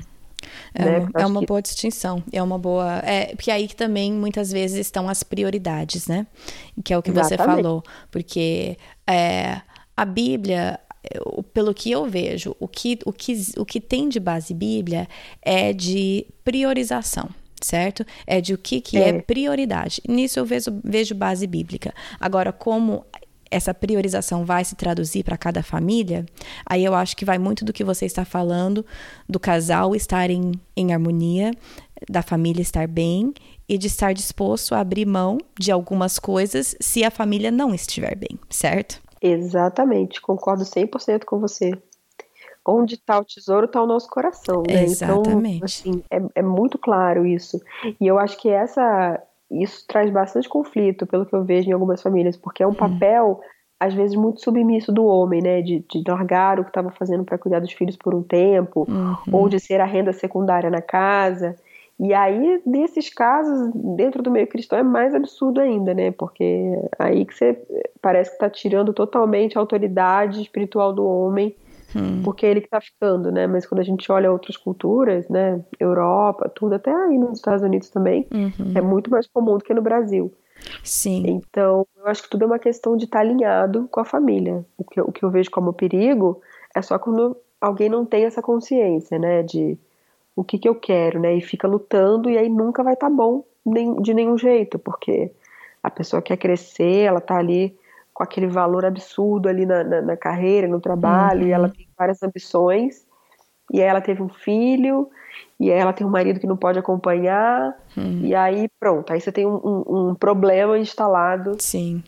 [0.74, 0.98] É, né?
[0.98, 1.46] uma, é uma que...
[1.46, 2.22] boa distinção.
[2.32, 2.98] É uma boa.
[3.04, 6.26] É, porque aí que também muitas vezes estão as prioridades, né?
[6.84, 7.38] Que é o que Exatamente.
[7.38, 7.82] você falou.
[8.10, 9.60] Porque é,
[9.96, 10.78] a Bíblia,
[11.52, 15.08] pelo que eu vejo, o que, o, que, o que tem de base Bíblia
[15.42, 17.28] é de priorização
[17.60, 18.06] certo?
[18.24, 19.08] É de o que, que é.
[19.08, 20.00] é prioridade.
[20.08, 21.92] Nisso eu vejo, vejo base bíblica.
[22.20, 23.04] Agora, como
[23.50, 26.26] essa priorização vai se traduzir para cada família,
[26.66, 28.84] aí eu acho que vai muito do que você está falando,
[29.28, 31.52] do casal estar em, em harmonia,
[32.08, 33.32] da família estar bem
[33.68, 38.14] e de estar disposto a abrir mão de algumas coisas se a família não estiver
[38.14, 39.00] bem, certo?
[39.20, 41.72] Exatamente, concordo 100% com você.
[42.64, 44.84] Onde está o tesouro está o nosso coração, né?
[44.84, 45.56] Então, Exatamente.
[45.56, 47.58] Então, assim, é, é muito claro isso.
[47.98, 52.02] E eu acho que essa isso traz bastante conflito, pelo que eu vejo em algumas
[52.02, 52.74] famílias, porque é um hum.
[52.74, 53.40] papel,
[53.80, 55.62] às vezes, muito submisso do homem, né?
[55.62, 59.14] De, de largar o que estava fazendo para cuidar dos filhos por um tempo, uhum.
[59.32, 61.56] ou de ser a renda secundária na casa.
[62.00, 66.12] E aí, nesses casos, dentro do meio cristão, é mais absurdo ainda, né?
[66.12, 67.60] Porque aí que você
[68.00, 71.56] parece que está tirando totalmente a autoridade espiritual do homem
[71.96, 72.22] Hum.
[72.22, 73.46] Porque é ele que tá ficando, né?
[73.46, 75.64] Mas quando a gente olha outras culturas, né?
[75.80, 78.72] Europa, tudo, até aí nos Estados Unidos também, uhum.
[78.74, 80.32] é muito mais comum do que no Brasil.
[80.82, 81.24] Sim.
[81.26, 84.64] Então, eu acho que tudo é uma questão de estar tá alinhado com a família.
[84.76, 86.40] O que, o que eu vejo como perigo
[86.74, 89.42] é só quando alguém não tem essa consciência, né?
[89.42, 89.78] De
[90.36, 91.34] o que, que eu quero, né?
[91.34, 95.30] E fica lutando e aí nunca vai estar tá bom nem, de nenhum jeito, porque
[95.82, 97.76] a pessoa quer crescer, ela tá ali
[98.18, 101.46] com aquele valor absurdo ali na, na, na carreira, no trabalho, uhum.
[101.46, 103.06] e ela tem várias ambições,
[103.72, 105.08] e aí ela teve um filho,
[105.60, 108.22] e aí ela tem um marido que não pode acompanhar, uhum.
[108.24, 111.54] e aí pronto, aí você tem um, um, um problema instalado.
[111.60, 112.02] Sim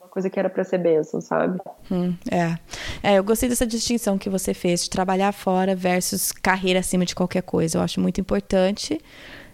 [0.00, 1.58] uma coisa que era para ser bênção, sabe?
[1.90, 2.58] Hum, é.
[3.02, 3.18] é.
[3.18, 7.42] Eu gostei dessa distinção que você fez de trabalhar fora versus carreira acima de qualquer
[7.42, 7.78] coisa.
[7.78, 9.00] Eu acho muito importante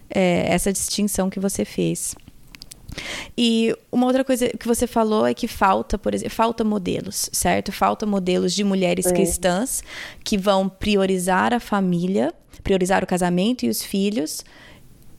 [0.09, 2.15] é, essa distinção que você fez.
[3.37, 7.71] E uma outra coisa que você falou é que falta, por exemplo, falta modelos, certo?
[7.71, 9.11] Falta modelos de mulheres é.
[9.11, 9.83] cristãs
[10.23, 12.33] que vão priorizar a família,
[12.63, 14.43] priorizar o casamento e os filhos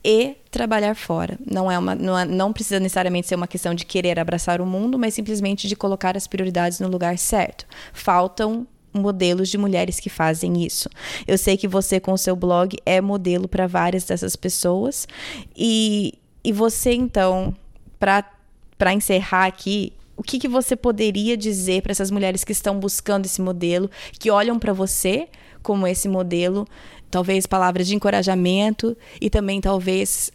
[0.04, 1.38] e trabalhar fora.
[1.50, 4.66] Não é uma não, é, não precisa necessariamente ser uma questão de querer abraçar o
[4.66, 7.66] mundo, mas simplesmente de colocar as prioridades no lugar certo.
[7.92, 10.88] Faltam modelos de mulheres que fazem isso.
[11.26, 15.06] Eu sei que você com o seu blog é modelo para várias dessas pessoas
[15.56, 17.54] e e você então
[18.00, 23.26] para encerrar aqui, o que, que você poderia dizer para essas mulheres que estão buscando
[23.26, 23.88] esse modelo,
[24.18, 25.28] que olham para você
[25.62, 26.66] como esse modelo
[27.10, 30.30] talvez palavras de encorajamento e também talvez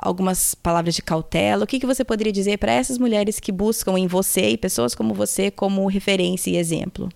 [0.00, 1.64] algumas palavras de cautela.
[1.64, 4.94] O que, que você poderia dizer para essas mulheres que buscam em você e pessoas
[4.94, 7.08] como você como referência e exemplo?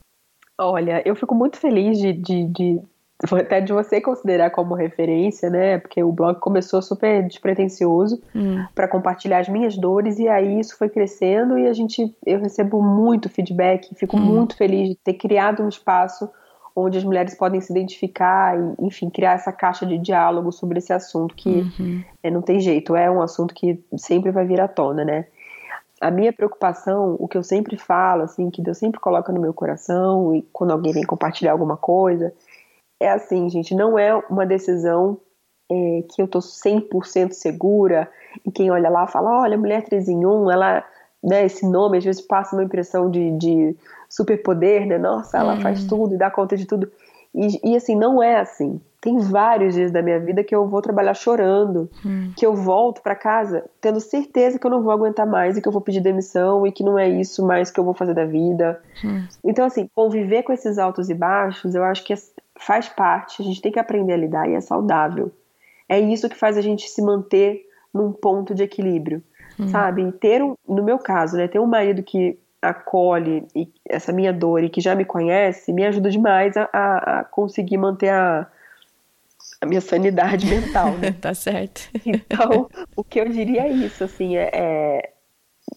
[0.58, 2.80] Olha, eu fico muito feliz de, de, de
[3.32, 5.78] até de você considerar como referência, né?
[5.78, 8.64] Porque o blog começou super despretensioso hum.
[8.74, 12.80] para compartilhar as minhas dores e aí isso foi crescendo e a gente eu recebo
[12.80, 14.20] muito feedback, fico hum.
[14.20, 16.30] muito feliz de ter criado um espaço
[16.76, 20.92] onde as mulheres podem se identificar e, enfim, criar essa caixa de diálogo sobre esse
[20.92, 22.04] assunto que uhum.
[22.22, 25.26] é, não tem jeito, é um assunto que sempre vai vir à tona, né?
[26.00, 29.52] A minha preocupação, o que eu sempre falo, assim, que Deus sempre coloca no meu
[29.52, 32.32] coração e quando alguém vem compartilhar alguma coisa,
[33.00, 35.18] é assim, gente, não é uma decisão
[35.70, 38.10] é, que eu tô 100% segura
[38.44, 40.84] e quem olha lá fala, olha, mulher 3 em 1, ela,
[41.22, 43.76] né, esse nome às vezes passa uma impressão de, de
[44.08, 44.98] superpoder, né?
[44.98, 45.60] Nossa, ela hum.
[45.60, 46.90] faz tudo e dá conta de tudo.
[47.34, 48.80] E, e, assim, não é assim.
[49.00, 52.32] Tem vários dias da minha vida que eu vou trabalhar chorando, hum.
[52.36, 55.68] que eu volto para casa tendo certeza que eu não vou aguentar mais e que
[55.68, 58.24] eu vou pedir demissão e que não é isso mais que eu vou fazer da
[58.24, 58.80] vida.
[59.04, 59.24] Hum.
[59.44, 62.12] Então, assim, conviver com esses altos e baixos, eu acho que
[62.58, 65.32] faz parte, a gente tem que aprender a lidar e é saudável.
[65.88, 69.22] É isso que faz a gente se manter num ponto de equilíbrio,
[69.58, 69.68] hum.
[69.68, 70.02] sabe?
[70.02, 73.46] E ter, um, no meu caso, né, ter um marido que acolhe
[73.88, 77.78] essa minha dor e que já me conhece, me ajuda demais a, a, a conseguir
[77.78, 78.46] manter a,
[79.60, 81.12] a minha sanidade mental, né?
[81.12, 81.88] tá certo.
[82.04, 85.12] Então, o que eu diria é isso, assim, é, é,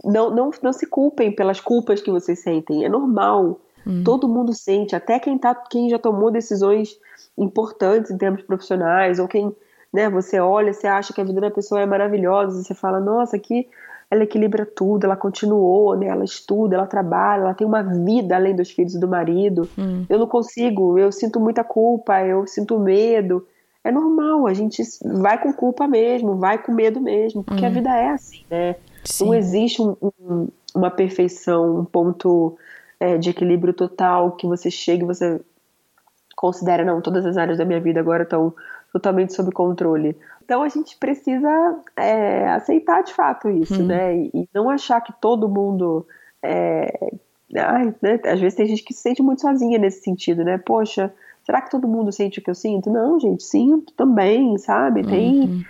[0.03, 3.59] não, não, não se culpem pelas culpas que vocês sentem, é normal.
[3.85, 4.03] Hum.
[4.03, 6.97] Todo mundo sente, até quem, tá, quem já tomou decisões
[7.37, 9.55] importantes em termos profissionais, ou quem,
[9.91, 13.37] né, você olha, você acha que a vida da pessoa é maravilhosa, você fala, nossa,
[13.39, 13.67] que
[14.11, 16.07] ela equilibra tudo, ela continuou, né?
[16.07, 19.69] Ela estuda, ela trabalha, ela tem uma vida além dos filhos e do marido.
[19.77, 20.05] Hum.
[20.09, 23.47] Eu não consigo, eu sinto muita culpa, eu sinto medo.
[23.81, 27.67] É normal, a gente vai com culpa mesmo, vai com medo mesmo, porque hum.
[27.67, 28.75] a vida é assim, né?
[29.05, 29.27] Sim.
[29.27, 32.57] Não existe um, um, uma perfeição, um ponto
[33.01, 35.41] é, de equilíbrio total que você chega e você
[36.35, 38.53] considera, não, todas as áreas da minha vida agora estão
[38.93, 40.15] totalmente sob controle.
[40.45, 41.49] Então a gente precisa
[41.97, 43.87] é, aceitar de fato isso, hum.
[43.87, 44.15] né?
[44.15, 46.05] E, e, não achar que todo mundo.
[46.43, 47.11] É,
[47.57, 48.19] ai, né?
[48.23, 50.59] Às vezes tem gente que se sente muito sozinha nesse sentido, né?
[50.59, 51.11] Poxa,
[51.43, 52.91] será que todo mundo sente o que eu sinto?
[52.91, 55.01] Não, gente, sinto também, sabe?
[55.03, 55.63] Tem uhum.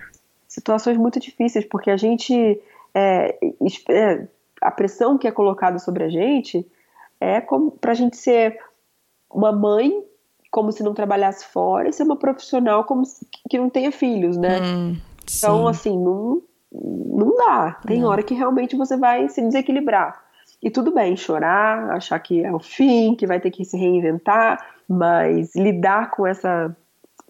[0.50, 2.62] situações muito difíceis, porque a gente.
[2.94, 3.38] É,
[3.90, 4.28] é
[4.62, 6.70] a pressão que é colocada sobre a gente
[7.22, 7.40] é
[7.80, 8.60] para a gente ser
[9.30, 10.04] uma mãe
[10.50, 14.36] como se não trabalhasse fora e ser uma profissional como se, que não tenha filhos,
[14.36, 14.60] né?
[14.60, 16.42] Hum, então, assim, não,
[16.74, 17.80] não dá.
[17.86, 18.10] Tem não.
[18.10, 20.22] hora que realmente você vai se desequilibrar.
[20.62, 24.60] E tudo bem, chorar, achar que é o fim, que vai ter que se reinventar,
[24.88, 26.76] mas lidar com essa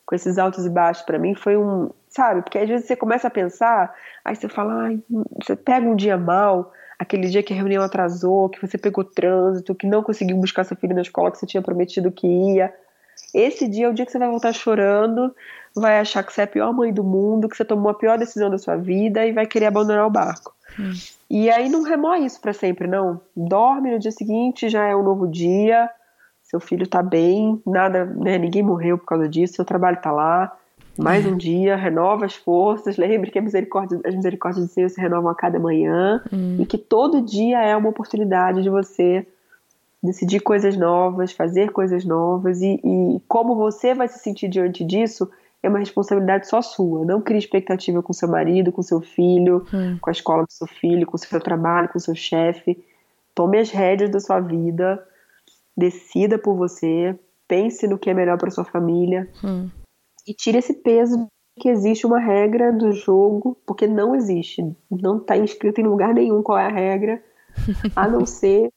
[0.06, 2.42] com esses altos e baixos para mim foi um, sabe?
[2.42, 5.00] Porque às vezes você começa a pensar, aí você fala, ai,
[5.42, 9.74] você pega um dia mal, aquele dia que a reunião atrasou, que você pegou trânsito,
[9.74, 12.72] que não conseguiu buscar seu filho na escola que você tinha prometido que ia.
[13.34, 15.36] Esse dia é o dia que você vai voltar chorando,
[15.76, 18.20] vai achar que você é a pior mãe do mundo, que você tomou a pior
[18.20, 20.54] decisão da sua vida e vai querer abandonar o barco.
[20.80, 20.94] Hum.
[21.28, 23.20] E aí não remoe isso para sempre, não.
[23.36, 25.90] Dorme no dia seguinte, já é um novo dia,
[26.44, 30.56] seu filho tá bem, nada, né, ninguém morreu por causa disso, seu trabalho tá lá.
[30.98, 32.98] Mais um dia, renova as forças.
[32.98, 36.58] Lembre que a misericórdia, as misericórdias do Senhor se renovam a cada manhã hum.
[36.60, 39.26] e que todo dia é uma oportunidade de você
[40.04, 45.30] decidir coisas novas, fazer coisas novas e, e, como você vai se sentir diante disso
[45.64, 47.06] é uma responsabilidade só sua.
[47.06, 49.98] Não crie expectativa com seu marido, com seu filho, hum.
[50.02, 52.84] com a escola do seu filho, com o seu trabalho, com o seu chefe.
[53.36, 55.02] Tome as rédeas da sua vida,
[55.78, 57.18] decida por você,
[57.48, 59.70] pense no que é melhor para sua família hum.
[60.28, 61.28] E tire esse peso
[61.60, 64.62] que existe uma regra do jogo, porque não existe.
[64.90, 67.22] Não está inscrito em lugar nenhum qual é a regra,
[67.96, 68.70] a não ser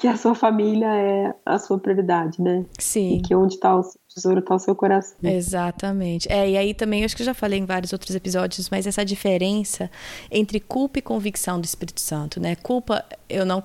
[0.00, 2.64] que a sua família é a sua prioridade, né?
[2.78, 3.18] Sim.
[3.18, 5.18] E que onde está o tesouro está o seu coração.
[5.22, 6.26] Exatamente.
[6.32, 9.04] É, e aí também, acho que eu já falei em vários outros episódios, mas essa
[9.04, 9.90] diferença
[10.30, 12.56] entre culpa e convicção do Espírito Santo, né?
[12.56, 13.62] Culpa, eu não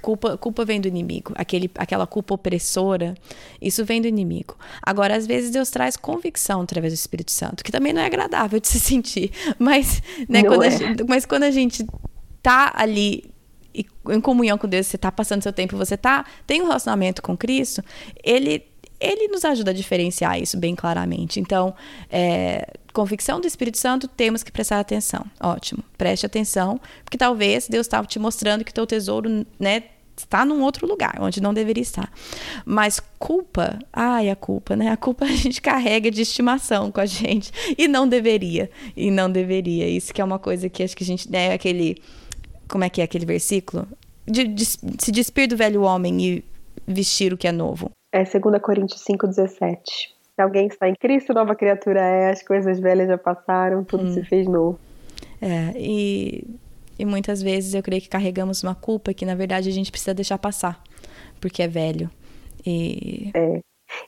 [0.00, 3.14] culpa, culpa vem do inimigo, aquele, aquela culpa opressora,
[3.60, 4.56] isso vem do inimigo.
[4.82, 8.60] Agora, às vezes, Deus traz convicção através do Espírito Santo, que também não é agradável
[8.60, 10.70] de se sentir, mas, né, quando, é.
[10.70, 11.86] gente, mas quando a gente
[12.42, 13.30] tá ali
[14.08, 17.36] em comunhão com Deus, você tá passando seu tempo, você tá, tem um relacionamento com
[17.36, 17.82] Cristo,
[18.24, 18.64] ele
[19.00, 21.38] ele nos ajuda a diferenciar isso bem claramente.
[21.38, 21.72] Então,
[22.10, 22.66] é,
[22.98, 25.24] convicção do Espírito Santo, temos que prestar atenção.
[25.40, 29.84] Ótimo, preste atenção, porque talvez Deus estava te mostrando que teu tesouro, né,
[30.16, 32.12] está num outro lugar, onde não deveria estar.
[32.66, 34.88] Mas culpa, ai, a culpa, né?
[34.88, 39.30] A culpa a gente carrega de estimação com a gente e não deveria, e não
[39.30, 39.88] deveria.
[39.88, 42.02] Isso que é uma coisa que acho que a gente, né, aquele
[42.68, 43.86] como é que é aquele versículo?
[44.26, 46.44] De, de, se despir do velho homem e
[46.84, 47.92] vestir o que é novo.
[48.12, 50.17] É 2 Coríntios 5,17.
[50.38, 54.14] Se alguém está em Cristo, nova criatura é, as coisas velhas já passaram, tudo hum.
[54.14, 54.78] se fez novo.
[55.42, 56.46] É, e,
[56.96, 60.14] e muitas vezes eu creio que carregamos uma culpa que, na verdade, a gente precisa
[60.14, 60.80] deixar passar,
[61.40, 62.08] porque é velho.
[62.64, 63.32] E...
[63.34, 63.60] É.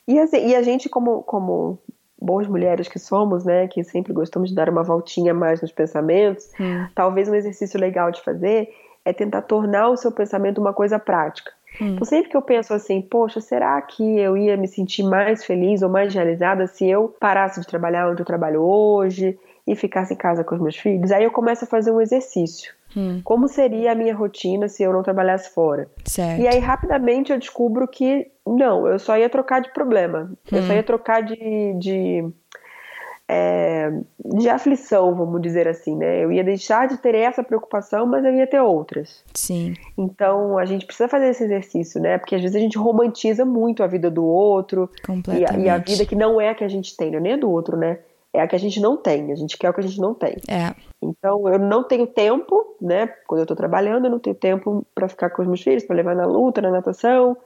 [0.07, 1.77] E, assim, e a gente, como, como
[2.17, 6.49] boas mulheres que somos, né, que sempre gostamos de dar uma voltinha mais nos pensamentos,
[6.57, 6.87] hum.
[6.95, 8.69] talvez um exercício legal de fazer
[9.03, 11.51] é tentar tornar o seu pensamento uma coisa prática.
[11.79, 11.93] Hum.
[11.93, 15.81] Então, sempre que eu penso assim, poxa, será que eu ia me sentir mais feliz
[15.81, 20.17] ou mais realizada se eu parasse de trabalhar onde eu trabalho hoje e ficasse em
[20.17, 21.11] casa com os meus filhos?
[21.11, 22.73] Aí eu começo a fazer um exercício.
[22.95, 23.21] Hum.
[23.23, 25.87] Como seria a minha rotina se eu não trabalhasse fora?
[26.05, 26.41] Certo.
[26.41, 30.31] E aí, rapidamente, eu descubro que não, eu só ia trocar de problema.
[30.51, 30.57] Hum.
[30.57, 30.75] Eu só hum.
[30.75, 32.29] ia trocar de, de
[33.33, 33.89] é,
[34.25, 36.21] de aflição, vamos dizer assim, né?
[36.21, 39.23] Eu ia deixar de ter essa preocupação, mas eu ia ter outras.
[39.33, 39.73] Sim.
[39.97, 42.17] Então a gente precisa fazer esse exercício, né?
[42.17, 44.89] Porque às vezes a gente romantiza muito a vida do outro
[45.29, 47.21] e a, e a, vida que não é a que a gente tem, não é
[47.21, 47.99] nem a do outro, né?
[48.33, 50.13] É a que a gente não tem, a gente quer o que a gente não
[50.13, 50.35] tem.
[50.49, 50.75] É.
[51.01, 53.07] Então eu não tenho tempo, né?
[53.25, 55.95] Quando eu tô trabalhando, eu não tenho tempo para ficar com os meus filhos, para
[55.95, 57.37] levar na luta, na natação.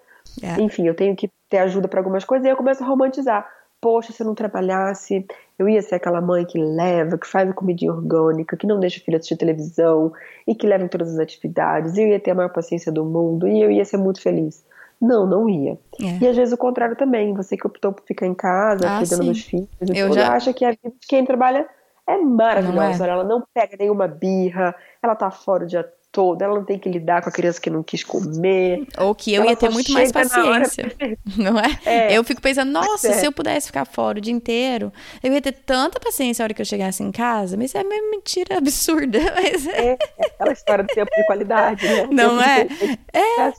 [0.42, 0.60] É.
[0.60, 3.48] Enfim, eu tenho que ter ajuda para algumas coisas e eu começo a romantizar
[3.86, 5.28] poxa, se eu não trabalhasse,
[5.58, 9.00] eu ia ser aquela mãe que leva, que faz a comidinha orgânica, que não deixa
[9.00, 10.12] o filho assistir televisão
[10.46, 13.06] e que leva em todas as atividades, e eu ia ter a maior paciência do
[13.06, 14.66] mundo e eu ia ser muito feliz.
[15.02, 15.78] Não, não ia.
[16.02, 16.24] É.
[16.24, 19.26] E às vezes o contrário também, você que optou por ficar em casa, ah, cuidando
[19.26, 21.68] dos filhos, eu já acha que a vida de quem trabalha
[22.08, 23.06] é maravilhosa.
[23.06, 23.10] É?
[23.10, 26.88] Ela não pega nenhuma birra, ela tá fora o dia todo, ela não tem que
[26.88, 28.88] lidar com a criança que não quis comer.
[28.98, 30.96] Ou que eu ia ter muito mais paciência.
[31.36, 31.78] Não é?
[31.86, 32.18] é?
[32.18, 33.14] Eu fico pensando, nossa, é.
[33.14, 36.54] se eu pudesse ficar fora o dia inteiro, eu ia ter tanta paciência a hora
[36.54, 39.20] que eu chegasse em casa, mas é uma mentira absurda.
[39.36, 39.68] Mas...
[39.68, 42.08] É, é aquela história do tempo de qualidade, né?
[42.10, 42.68] Não é?
[43.12, 43.52] É.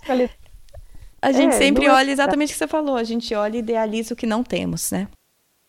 [1.21, 3.59] A gente é, sempre é olha exatamente o que você falou, a gente olha e
[3.59, 5.09] idealiza o que não temos, né?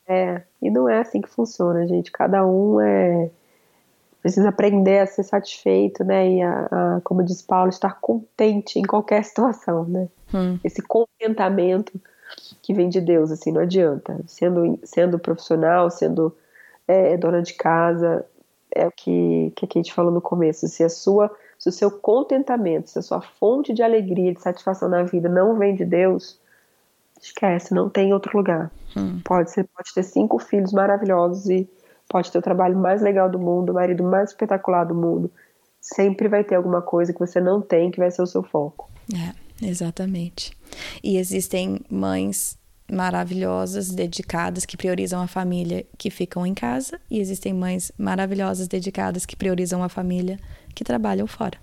[0.08, 2.12] É, e não é assim que funciona, gente.
[2.12, 3.30] Cada um é
[4.28, 6.30] precisa aprender a ser satisfeito, né?
[6.30, 10.10] E a, a como diz Paulo, estar contente em qualquer situação, né?
[10.34, 10.60] Hum.
[10.66, 11.94] Esse contentamento
[12.62, 14.20] que vem de Deus, assim, não adianta.
[14.28, 16.36] Sendo, sendo profissional, sendo
[16.86, 18.26] é, dona de casa,
[18.76, 20.68] é o que, que a Kate falou no começo.
[20.68, 24.90] Se a sua, se o seu contentamento, se a sua fonte de alegria, de satisfação
[24.90, 26.38] na vida não vem de Deus,
[27.22, 28.70] esquece, não tem outro lugar.
[28.94, 29.22] Hum.
[29.24, 31.70] Pode ser, pode ter cinco filhos maravilhosos e
[32.10, 35.32] pode ter o trabalho mais legal do mundo, o marido mais espetacular do mundo.
[35.82, 38.90] Sempre vai ter alguma coisa que você não tem que vai ser o seu foco.
[39.14, 40.52] É, exatamente.
[41.04, 42.58] E existem mães
[42.92, 49.26] maravilhosas, dedicadas, que priorizam a família, que ficam em casa, e existem mães maravilhosas, dedicadas,
[49.26, 50.40] que priorizam a família,
[50.74, 51.58] que trabalham fora.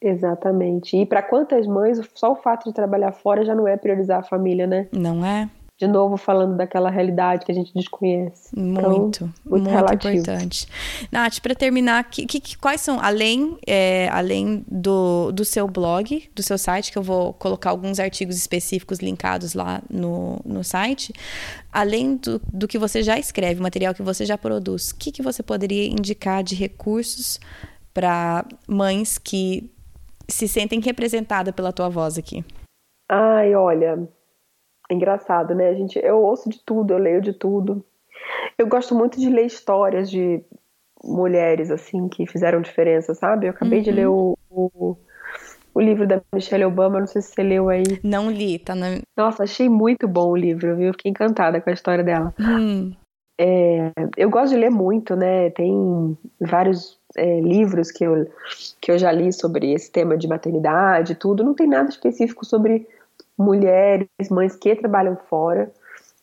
[0.00, 0.96] Exatamente.
[0.96, 4.22] E para quantas mães, só o fato de trabalhar fora já não é priorizar a
[4.22, 4.86] família, né?
[4.92, 5.48] Não é?
[5.76, 8.56] De novo falando daquela realidade que a gente desconhece.
[8.56, 10.68] Muito, então, muito, muito importante.
[11.10, 16.42] Nath, para terminar, que, que, quais são, além, é, além do, do seu blog, do
[16.42, 21.12] seu site, que eu vou colocar alguns artigos específicos linkados lá no, no site,
[21.72, 25.22] além do, do que você já escreve, material que você já produz, o que, que
[25.22, 27.40] você poderia indicar de recursos
[27.92, 29.70] para mães que
[30.28, 32.44] se sentem representadas pela tua voz aqui?
[33.10, 34.08] Ai, olha,
[34.90, 35.68] engraçado, né?
[35.68, 37.84] A gente, eu ouço de tudo, eu leio de tudo.
[38.58, 40.42] Eu gosto muito de ler histórias de
[41.02, 43.46] mulheres, assim, que fizeram diferença, sabe?
[43.46, 43.84] Eu acabei uhum.
[43.84, 44.96] de ler o, o,
[45.74, 47.82] o, livro da Michelle Obama, não sei se você leu aí.
[48.02, 49.00] Não li, tá na...
[49.16, 50.92] Nossa, achei muito bom o livro, viu?
[50.92, 52.34] Fiquei encantada com a história dela.
[52.40, 52.92] Hum.
[53.38, 55.50] É, eu gosto de ler muito, né?
[55.50, 58.30] Tem vários é, livros que eu,
[58.80, 61.42] que eu já li sobre esse tema de maternidade tudo.
[61.42, 62.86] Não tem nada específico sobre
[63.38, 65.70] mulheres, mães que trabalham fora.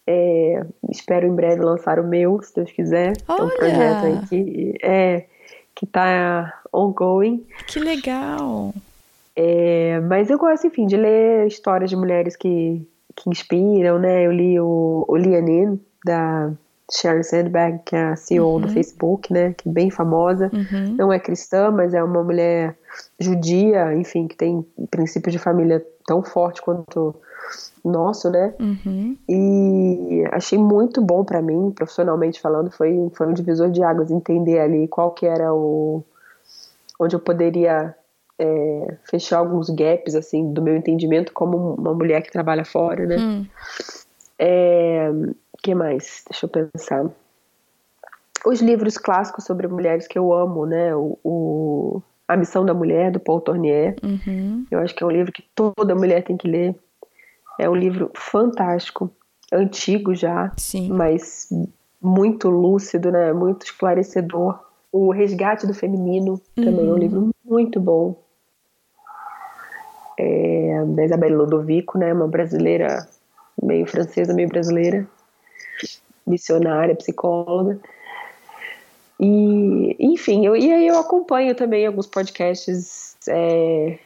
[0.07, 3.13] É, espero em breve lançar o meu, se Deus quiser.
[3.27, 3.41] Olha.
[3.41, 5.25] É um projeto aí que é
[5.75, 7.45] que tá ongoing.
[7.67, 8.73] Que legal.
[9.35, 12.85] É, mas eu gosto, enfim, de ler histórias de mulheres que,
[13.15, 14.25] que inspiram, né?
[14.25, 16.51] Eu li o, o Lianin, da
[16.91, 18.61] Sharon Sandberg, que é a CEO uhum.
[18.61, 19.53] do Facebook, né?
[19.57, 20.51] Que é bem famosa.
[20.53, 20.95] Uhum.
[20.97, 22.77] Não é cristã, mas é uma mulher
[23.19, 27.15] judia, enfim, que tem princípios de família tão forte quanto
[27.83, 28.53] nosso, né?
[28.59, 29.17] Uhum.
[29.27, 34.59] E achei muito bom para mim, profissionalmente falando, foi, foi um divisor de águas entender
[34.59, 36.03] ali qual que era o
[36.99, 37.95] onde eu poderia
[38.37, 43.17] é, fechar alguns gaps assim do meu entendimento como uma mulher que trabalha fora, né?
[43.17, 43.45] Hum.
[44.37, 45.09] É,
[45.61, 46.23] que mais?
[46.29, 47.09] Deixa eu pensar.
[48.45, 50.95] Os livros clássicos sobre mulheres que eu amo, né?
[50.95, 53.95] O, o A Missão da Mulher, do Paul Tournier.
[54.01, 54.65] Uhum.
[54.71, 56.73] Eu acho que é um livro que toda mulher tem que ler.
[57.59, 59.11] É um livro fantástico,
[59.51, 60.89] antigo já, Sim.
[60.93, 61.49] mas
[62.01, 63.33] muito lúcido, né?
[63.33, 64.57] Muito esclarecedor.
[64.93, 66.97] O Resgate do Feminino também é um uhum.
[66.97, 68.15] livro muito bom.
[70.17, 72.13] É, da Isabelle Lodovico, né?
[72.13, 73.09] Uma brasileira,
[73.61, 75.05] meio francesa, meio brasileira,
[76.25, 77.77] missionária, psicóloga.
[79.21, 83.99] E, enfim, eu, e aí eu acompanho também alguns podcasts é,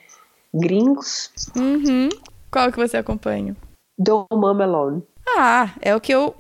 [0.54, 1.32] gringos.
[1.56, 2.10] Uhum.
[2.52, 3.56] Qual que você acompanha?
[3.98, 5.02] Do Mama Alone.
[5.38, 6.36] Ah, é o que eu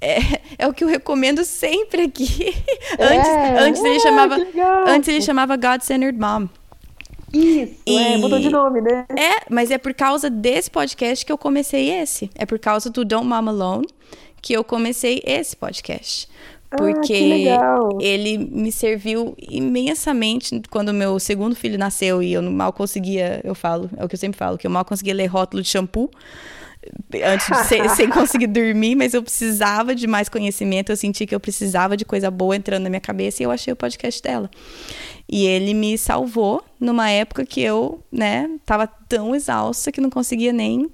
[0.00, 0.18] é,
[0.58, 2.54] é, o que eu recomendo sempre aqui.
[2.98, 4.36] antes, é, antes ele chamava
[4.86, 6.46] antes ele chamava God Centered Mom.
[7.32, 7.96] Isso, e...
[7.96, 9.06] é, mudou de nome, né?
[9.10, 12.30] É, mas é por causa desse podcast que eu comecei esse.
[12.34, 13.86] É por causa do Don't Mom Alone
[14.42, 16.28] que eu comecei esse podcast.
[16.70, 17.48] Ah, porque
[18.00, 23.90] ele me serviu imensamente quando meu segundo filho nasceu e eu mal conseguia, eu falo,
[23.96, 26.10] é o que eu sempre falo, que eu mal conseguia ler rótulo de shampoo
[27.24, 31.34] antes de ser, sem conseguir dormir, mas eu precisava de mais conhecimento, eu senti que
[31.34, 34.50] eu precisava de coisa boa entrando na minha cabeça e eu achei o podcast dela.
[35.28, 40.52] E ele me salvou numa época que eu, né, tava tão exausta que não conseguia
[40.52, 40.88] nem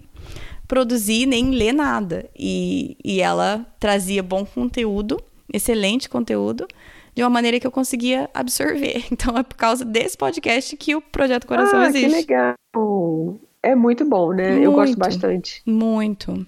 [0.67, 2.29] produzir nem ler nada.
[2.37, 5.23] E, e ela trazia bom conteúdo
[5.53, 6.67] excelente conteúdo
[7.15, 9.05] de uma maneira que eu conseguia absorver.
[9.11, 12.11] Então é por causa desse podcast que o Projeto Coração ah, existe.
[12.11, 13.41] Que legal!
[13.67, 14.53] É muito bom, né?
[14.53, 15.61] Muito, eu gosto bastante.
[15.67, 16.47] Muito.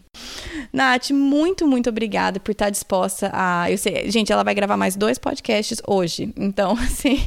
[0.72, 3.68] Nath, muito, muito obrigada por estar disposta a.
[3.68, 6.32] Eu sei, gente, ela vai gravar mais dois podcasts hoje.
[6.36, 7.18] Então, assim,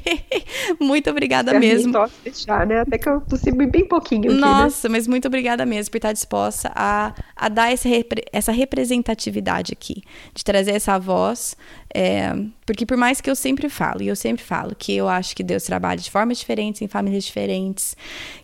[0.79, 1.91] muito obrigada mesmo.
[1.91, 2.79] Posso deixar, né?
[2.79, 4.31] Até que eu tossi bem pouquinho.
[4.31, 4.39] Aqui, né?
[4.39, 4.93] Nossa, né?
[4.93, 7.89] mas muito obrigada mesmo por estar disposta a, a dar essa,
[8.31, 11.57] essa representatividade aqui, de trazer essa voz.
[11.93, 12.33] É,
[12.65, 15.43] porque por mais que eu sempre falo, e eu sempre falo, que eu acho que
[15.43, 17.97] Deus trabalha de formas diferentes, em famílias diferentes,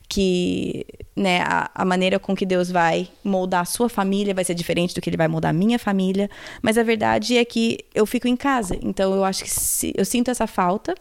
[0.08, 0.86] que
[1.16, 4.95] né, a, a, maneira com que Deus vai moldar a sua família vai ser diferente
[4.95, 6.30] do que ele vai moldar a minha família,
[6.62, 10.05] mas a verdade é que eu fico em casa, então eu acho que se, eu
[10.05, 10.95] sinto essa falta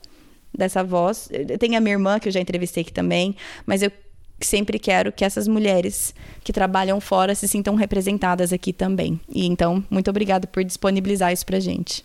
[0.57, 1.29] dessa voz.
[1.59, 3.91] Tem a minha irmã que eu já entrevistei aqui também, mas eu
[4.41, 9.21] sempre quero que essas mulheres que trabalham fora se sintam representadas aqui também.
[9.29, 12.05] E então, muito obrigada por disponibilizar isso pra gente.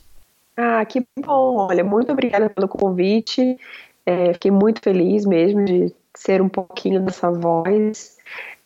[0.56, 1.68] Ah, que bom!
[1.70, 3.58] Olha, muito obrigada pelo convite.
[4.06, 8.17] É, fiquei muito feliz mesmo de ser um pouquinho dessa voz.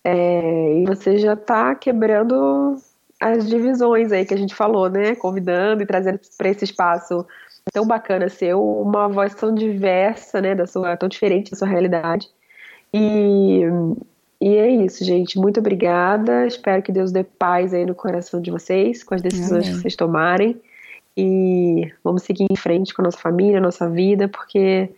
[0.03, 2.75] É, e você já está quebrando
[3.19, 5.15] as divisões aí que a gente falou, né?
[5.15, 7.25] Convidando e trazendo para esse espaço
[7.73, 10.53] tão bacana seu uma voz tão diversa, né?
[10.53, 12.27] Da sua, tão diferente da sua realidade.
[12.93, 13.61] E,
[14.41, 15.39] e é isso, gente.
[15.39, 16.45] Muito obrigada.
[16.45, 19.75] Espero que Deus dê paz aí no coração de vocês, com as decisões Amém.
[19.75, 20.61] que vocês tomarem.
[21.17, 24.89] E vamos seguir em frente com a nossa família, a nossa vida, porque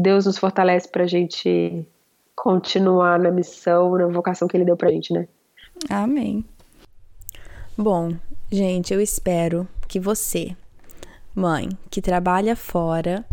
[0.00, 1.86] Deus nos fortalece para a gente
[2.34, 5.28] continuar na missão, na vocação que Ele deu para a gente, né?
[5.88, 6.44] Amém.
[7.76, 8.14] Bom,
[8.50, 10.56] gente, eu espero que você,
[11.34, 13.24] mãe, que trabalha fora,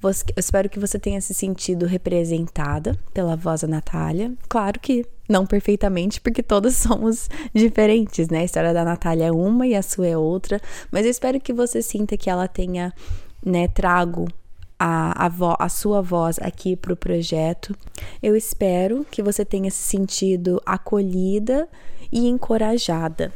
[0.00, 4.32] você, eu espero que você tenha se sentido representada pela voz da Natália.
[4.48, 8.40] Claro que não perfeitamente, porque todas somos diferentes, né?
[8.40, 11.52] A história da Natália é uma e a sua é outra, mas eu espero que
[11.52, 12.92] você sinta que ela tenha,
[13.44, 14.26] né, trago
[14.84, 17.72] a, a, vo, a sua voz aqui para o projeto.
[18.20, 21.68] Eu espero que você tenha se sentido acolhida
[22.10, 23.32] e encorajada.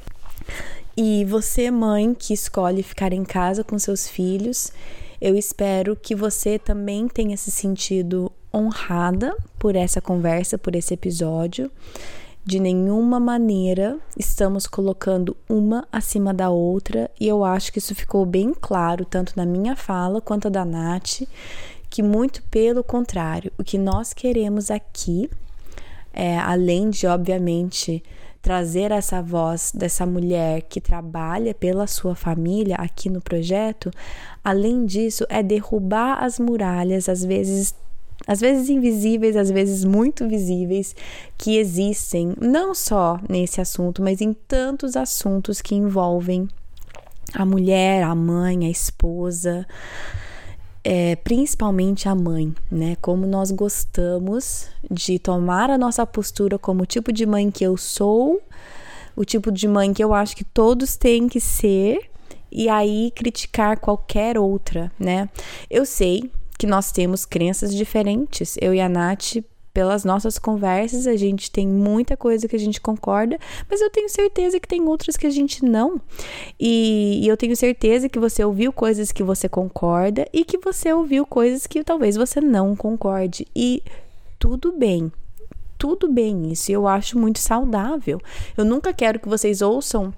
[0.96, 4.72] E você, mãe, que escolhe ficar em casa com seus filhos,
[5.20, 11.70] eu espero que você também tenha se sentido honrada por essa conversa, por esse episódio
[12.46, 18.24] de nenhuma maneira estamos colocando uma acima da outra, e eu acho que isso ficou
[18.24, 21.22] bem claro, tanto na minha fala quanto da Nath,
[21.90, 25.28] que muito pelo contrário, o que nós queremos aqui,
[26.12, 28.00] é, além de, obviamente,
[28.40, 33.90] trazer essa voz dessa mulher que trabalha pela sua família aqui no projeto,
[34.44, 37.74] além disso, é derrubar as muralhas, às vezes
[38.26, 40.94] às vezes invisíveis, às vezes muito visíveis,
[41.36, 46.48] que existem não só nesse assunto, mas em tantos assuntos que envolvem
[47.34, 49.66] a mulher, a mãe, a esposa,
[50.82, 52.96] é, principalmente a mãe, né?
[53.00, 57.76] Como nós gostamos de tomar a nossa postura como o tipo de mãe que eu
[57.76, 58.40] sou,
[59.16, 62.08] o tipo de mãe que eu acho que todos têm que ser,
[62.52, 65.28] e aí criticar qualquer outra, né?
[65.68, 68.56] Eu sei que nós temos crenças diferentes.
[68.60, 69.36] Eu e a Nath
[69.76, 73.38] pelas nossas conversas, a gente tem muita coisa que a gente concorda,
[73.70, 76.00] mas eu tenho certeza que tem outras que a gente não.
[76.58, 80.90] E, e eu tenho certeza que você ouviu coisas que você concorda e que você
[80.94, 83.46] ouviu coisas que talvez você não concorde.
[83.54, 83.82] E
[84.38, 85.12] tudo bem,
[85.76, 86.72] tudo bem isso.
[86.72, 88.18] Eu acho muito saudável.
[88.56, 90.10] Eu nunca quero que vocês ouçam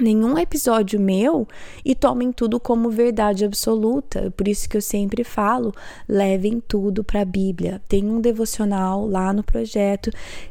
[0.00, 1.46] nenhum episódio meu
[1.84, 4.32] e tomem tudo como verdade absoluta.
[4.36, 5.74] Por isso que eu sempre falo,
[6.08, 7.80] levem tudo para a Bíblia.
[7.88, 10.10] Tem um devocional lá no projeto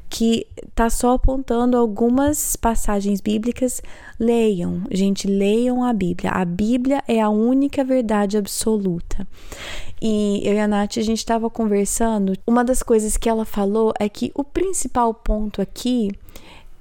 [0.10, 3.82] que tá só apontando algumas passagens bíblicas.
[4.20, 6.32] Leiam, gente, leiam a Bíblia.
[6.32, 9.28] A Bíblia é a única verdade absoluta.
[10.02, 12.34] E eu e a Nath, a gente estava conversando.
[12.46, 16.12] Uma das coisas que ela falou é que o principal ponto aqui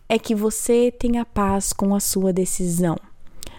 [0.08, 2.96] é que você tenha paz com a sua decisão.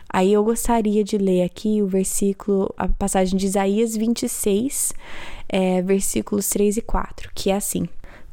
[0.09, 4.93] Aí eu gostaria de ler aqui o versículo, a passagem de Isaías 26,
[5.49, 7.89] é, versículos 3 e 4, que é assim: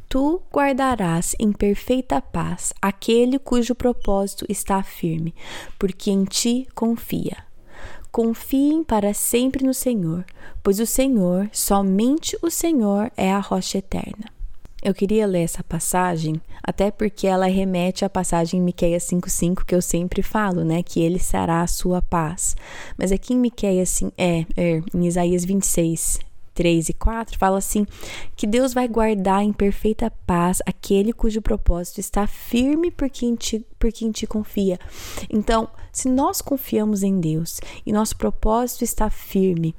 [0.09, 5.35] Tu guardarás em perfeita paz aquele cujo propósito está firme,
[5.79, 7.39] porque em ti confia.
[8.13, 10.25] Confiem para sempre no Senhor,
[10.63, 14.27] pois o Senhor, somente o Senhor, é a rocha eterna.
[14.83, 19.75] Eu queria ler essa passagem, até porque ela remete à passagem em Miqueias 5:5 que
[19.75, 22.57] eu sempre falo, né, que ele será a sua paz.
[22.99, 26.19] Mas aqui em Miqueias é, é em Isaías 26,
[26.53, 27.87] 3 e 4, fala assim:
[28.35, 33.65] que Deus vai guardar em perfeita paz aquele cujo propósito está firme por quem te,
[33.79, 34.81] por quem te confia.
[35.31, 39.75] Então, se nós confiamos em Deus e nosso propósito está firme,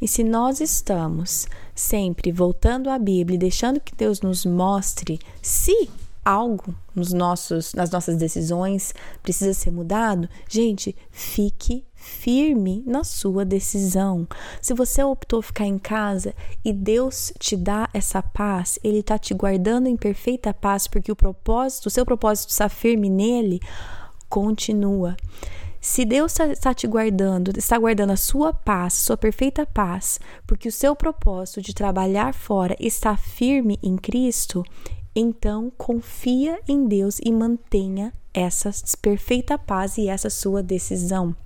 [0.00, 5.88] e se nós estamos sempre voltando à Bíblia e deixando que Deus nos mostre se
[6.24, 8.92] algo nos nossos, nas nossas decisões
[9.22, 14.26] precisa ser mudado, gente, fique firme na sua decisão.
[14.60, 16.34] Se você optou ficar em casa
[16.64, 21.16] e Deus te dá essa paz, Ele está te guardando em perfeita paz porque o
[21.16, 23.60] propósito, o seu propósito está firme nele,
[24.28, 25.16] continua.
[25.88, 30.72] Se Deus está te guardando, está guardando a sua paz, sua perfeita paz, porque o
[30.72, 34.64] seu propósito de trabalhar fora está firme em Cristo,
[35.14, 38.68] então confia em Deus e mantenha essa
[39.00, 41.36] perfeita paz e essa sua decisão.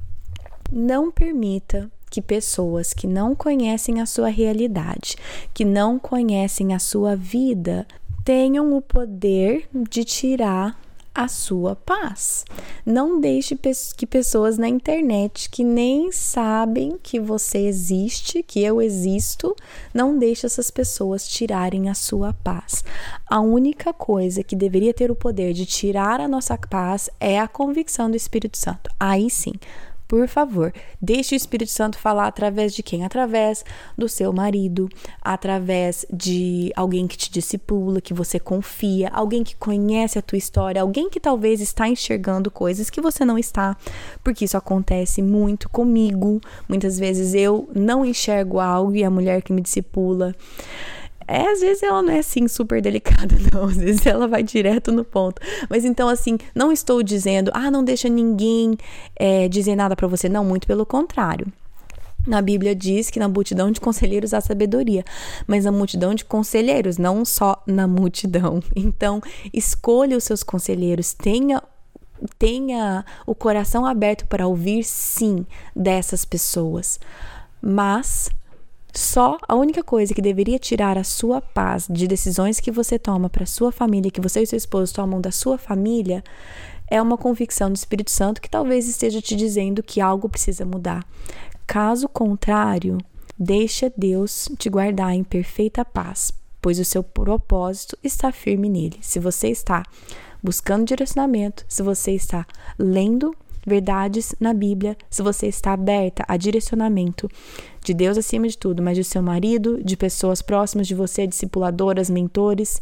[0.72, 5.16] Não permita que pessoas que não conhecem a sua realidade,
[5.52, 7.86] que não conhecem a sua vida,
[8.24, 10.80] tenham o poder de tirar
[11.14, 12.44] a sua paz.
[12.84, 13.58] Não deixe
[13.96, 19.54] que pessoas na internet que nem sabem que você existe, que eu existo,
[19.92, 22.84] não deixe essas pessoas tirarem a sua paz.
[23.26, 27.48] A única coisa que deveria ter o poder de tirar a nossa paz é a
[27.48, 28.90] convicção do Espírito Santo.
[28.98, 29.52] Aí sim,
[30.10, 33.04] por favor, deixe o Espírito Santo falar através de quem?
[33.04, 33.64] Através
[33.96, 34.88] do seu marido,
[35.22, 40.82] através de alguém que te discipula, que você confia, alguém que conhece a tua história,
[40.82, 43.76] alguém que talvez está enxergando coisas que você não está,
[44.24, 46.40] porque isso acontece muito comigo.
[46.68, 50.34] Muitas vezes eu não enxergo algo e a mulher que me discipula
[51.30, 53.64] é, às vezes ela não é assim super delicada, não.
[53.64, 55.40] Às vezes ela vai direto no ponto.
[55.68, 58.76] Mas então, assim, não estou dizendo, ah, não deixa ninguém
[59.14, 60.28] é, dizer nada para você.
[60.28, 61.46] Não, muito pelo contrário.
[62.26, 65.04] Na Bíblia diz que na multidão de conselheiros há sabedoria,
[65.46, 68.60] mas na multidão de conselheiros, não só na multidão.
[68.76, 69.22] Então,
[69.52, 71.62] escolha os seus conselheiros, tenha
[72.38, 77.00] tenha o coração aberto para ouvir sim dessas pessoas.
[77.62, 78.30] Mas
[78.94, 83.30] só a única coisa que deveria tirar a sua paz de decisões que você toma
[83.30, 86.22] para sua família, que você e seu esposo tomam da sua família,
[86.90, 91.06] é uma convicção do Espírito Santo que talvez esteja te dizendo que algo precisa mudar.
[91.66, 92.98] Caso contrário,
[93.38, 98.98] deixa Deus te guardar em perfeita paz, pois o seu propósito está firme nele.
[99.00, 99.84] Se você está
[100.42, 102.44] buscando direcionamento, se você está
[102.76, 103.34] lendo
[103.66, 107.28] verdades na Bíblia, se você está aberta a direcionamento
[107.84, 112.08] de Deus acima de tudo, mas de seu marido, de pessoas próximas de você, discipuladoras,
[112.10, 112.80] mentores,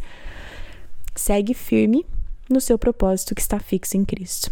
[1.14, 2.06] segue firme
[2.48, 4.50] no seu propósito que está fixo em Cristo.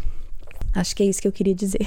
[0.75, 1.87] Acho que é isso que eu queria dizer.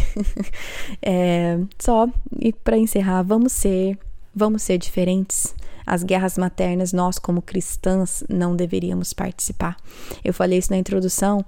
[1.01, 2.07] é, só,
[2.39, 3.99] e para encerrar, vamos ser
[4.39, 5.55] Vamos ser diferentes?
[5.85, 9.75] As guerras maternas, nós, como cristãs, não deveríamos participar.
[10.23, 11.43] Eu falei isso na introdução.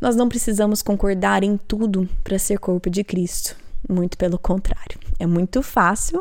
[0.00, 3.56] Nós não precisamos concordar em tudo para ser corpo de Cristo.
[3.88, 4.98] Muito pelo contrário.
[5.18, 6.18] É muito fácil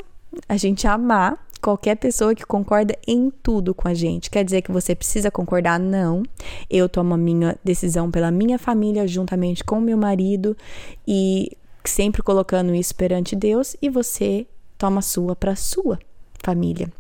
[0.47, 4.29] a gente amar qualquer pessoa que concorda em tudo com a gente.
[4.29, 5.79] Quer dizer que você precisa concordar?
[5.79, 6.23] Não.
[6.69, 10.55] Eu tomo a minha decisão pela minha família, juntamente com meu marido,
[11.07, 11.51] e
[11.83, 14.45] sempre colocando isso perante Deus, e você
[14.77, 15.99] toma a sua para sua
[16.43, 16.91] família.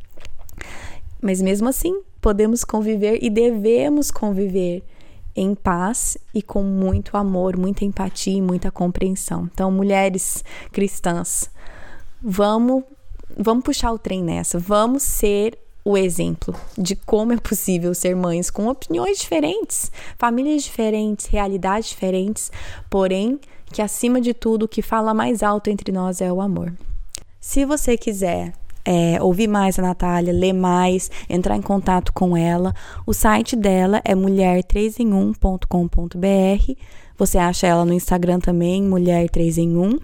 [1.21, 4.83] Mas mesmo assim, podemos conviver e devemos conviver
[5.39, 9.49] em paz e com muito amor, muita empatia e muita compreensão.
[9.51, 11.49] Então, mulheres cristãs,
[12.21, 12.83] vamos
[13.37, 18.49] vamos puxar o trem nessa, vamos ser o exemplo de como é possível ser mães
[18.49, 22.51] com opiniões diferentes, famílias diferentes, realidades diferentes,
[22.89, 23.39] porém
[23.71, 26.73] que acima de tudo o que fala mais alto entre nós é o amor.
[27.39, 28.53] Se você quiser
[28.85, 32.73] é, ouvir mais a Natália, ler mais, entrar em contato com ela,
[33.05, 36.73] o site dela é mulher3em1.com.br.
[37.17, 39.99] Você acha ela no Instagram também, Mulher 3 em 1.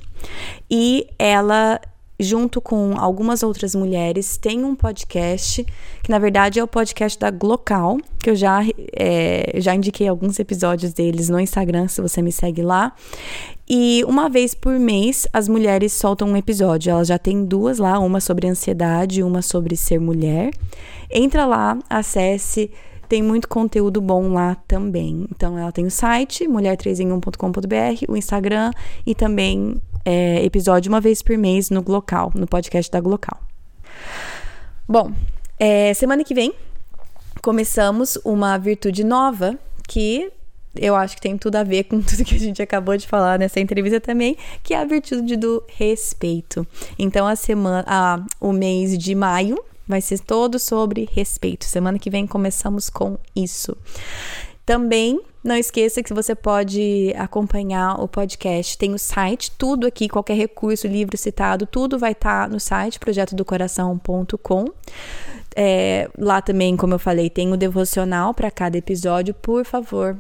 [0.70, 1.80] E ela
[2.20, 5.66] junto com algumas outras mulheres, tem um podcast,
[6.02, 8.62] que na verdade é o podcast da Glocal, que eu já,
[8.94, 12.94] é, já indiquei alguns episódios deles no Instagram, se você me segue lá.
[13.68, 16.92] E uma vez por mês, as mulheres soltam um episódio.
[16.92, 20.52] Elas já têm duas lá, uma sobre ansiedade e uma sobre ser mulher.
[21.10, 22.70] Entra lá, acesse
[23.08, 25.28] tem muito conteúdo bom lá também.
[25.32, 28.72] Então, ela tem o site, mulher3em1.com.br, o Instagram
[29.06, 33.40] e também é, episódio uma vez por mês no Glocal, no podcast da Glocal.
[34.88, 35.12] Bom,
[35.60, 36.54] é, semana que vem
[37.42, 39.58] começamos uma virtude nova
[39.88, 40.32] que
[40.76, 43.40] eu acho que tem tudo a ver com tudo que a gente acabou de falar
[43.40, 46.68] nessa entrevista também, que é a virtude do respeito.
[47.00, 49.58] Então, a semana, a, o mês de maio
[49.88, 51.66] vai ser todo sobre respeito.
[51.66, 53.78] Semana que vem começamos com isso.
[54.66, 58.76] Também não esqueça que você pode acompanhar o podcast.
[58.76, 63.00] Tem o site, tudo aqui, qualquer recurso, livro citado, tudo vai estar tá no site
[63.00, 64.66] projetodocoração.com.
[65.56, 69.36] É, lá também, como eu falei, tem o devocional para cada episódio.
[69.36, 70.18] Por favor,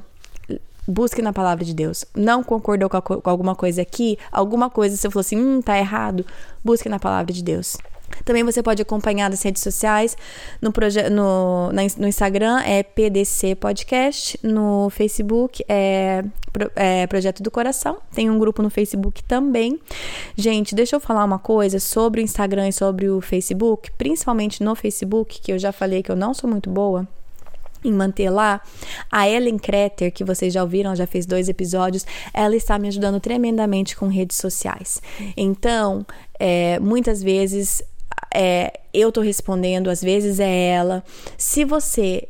[0.87, 2.05] busque na palavra de Deus.
[2.15, 5.75] Não concordou com, a, com, alguma coisa aqui, alguma coisa você falou assim, hum, tá
[5.75, 6.23] errado,
[6.63, 7.75] busque na palavra de Deus.
[8.23, 10.17] Também você pode acompanhar nas redes sociais,
[10.61, 10.71] no,
[11.11, 16.23] no, no Instagram é PDC Podcast, no Facebook é,
[16.75, 19.79] é, Projeto do Coração, tem um grupo no Facebook também.
[20.35, 24.75] Gente, deixa eu falar uma coisa sobre o Instagram e sobre o Facebook, principalmente no
[24.75, 27.07] Facebook, que eu já falei que eu não sou muito boa
[27.83, 28.61] em manter lá.
[29.11, 33.19] A Ellen Kreter, que vocês já ouviram, já fez dois episódios, ela está me ajudando
[33.19, 35.01] tremendamente com redes sociais.
[35.37, 36.05] Então,
[36.39, 37.83] é, muitas vezes
[38.35, 41.03] é, eu tô respondendo, às vezes é ela.
[41.37, 42.27] Se você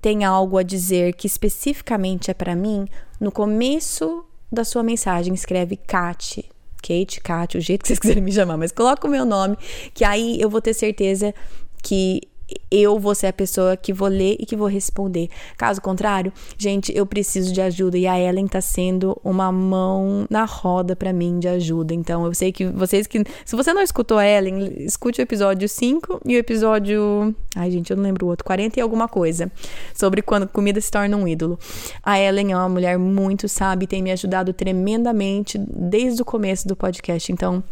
[0.00, 2.86] tem algo a dizer que especificamente é para mim,
[3.20, 6.50] no começo da sua mensagem escreve Kate,
[6.82, 9.56] Kate, Kate, o jeito que vocês quiserem me chamar, mas coloca o meu nome,
[9.92, 11.34] que aí eu vou ter certeza
[11.82, 12.22] que
[12.70, 15.28] eu vou ser a pessoa que vou ler e que vou responder.
[15.56, 20.44] Caso contrário, gente, eu preciso de ajuda e a Ellen tá sendo uma mão na
[20.44, 21.94] roda para mim de ajuda.
[21.94, 25.68] Então, eu sei que vocês que se você não escutou a Ellen, escute o episódio
[25.68, 29.50] 5 e o episódio, ai gente, eu não lembro o outro, 40 e alguma coisa,
[29.94, 31.58] sobre quando comida se torna um ídolo.
[32.02, 36.66] A Ellen é uma mulher muito sábia e tem me ajudado tremendamente desde o começo
[36.66, 37.30] do podcast.
[37.32, 37.62] Então,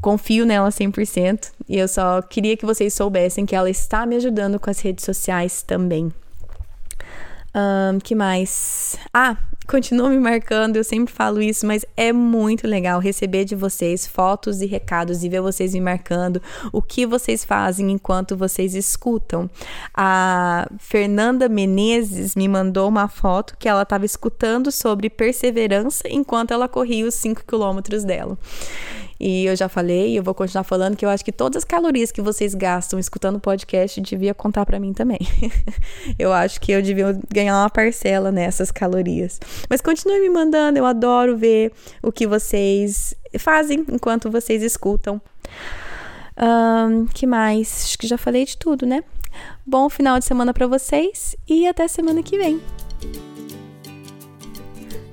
[0.00, 4.58] confio nela 100% e eu só queria que vocês soubessem que ela está me ajudando
[4.58, 6.12] com as redes sociais também.
[7.54, 8.96] Um, que mais?
[9.12, 9.36] Ah,
[9.68, 14.60] continua me marcando, eu sempre falo isso, mas é muito legal receber de vocês fotos
[14.60, 16.40] e recados e ver vocês me marcando
[16.72, 19.50] o que vocês fazem enquanto vocês escutam.
[19.94, 26.68] A Fernanda Menezes me mandou uma foto que ela estava escutando sobre perseverança enquanto ela
[26.68, 28.38] corria os 5 quilômetros dela.
[29.20, 31.64] E eu já falei, e eu vou continuar falando que eu acho que todas as
[31.64, 35.18] calorias que vocês gastam escutando podcast devia contar para mim também.
[36.18, 39.38] eu acho que eu devia ganhar uma parcela nessas calorias.
[39.68, 41.70] Mas continue me mandando, eu adoro ver
[42.02, 45.20] o que vocês fazem enquanto vocês escutam.
[46.40, 47.84] Um, que mais?
[47.84, 49.04] Acho que já falei de tudo, né?
[49.66, 52.58] Bom final de semana para vocês e até semana que vem.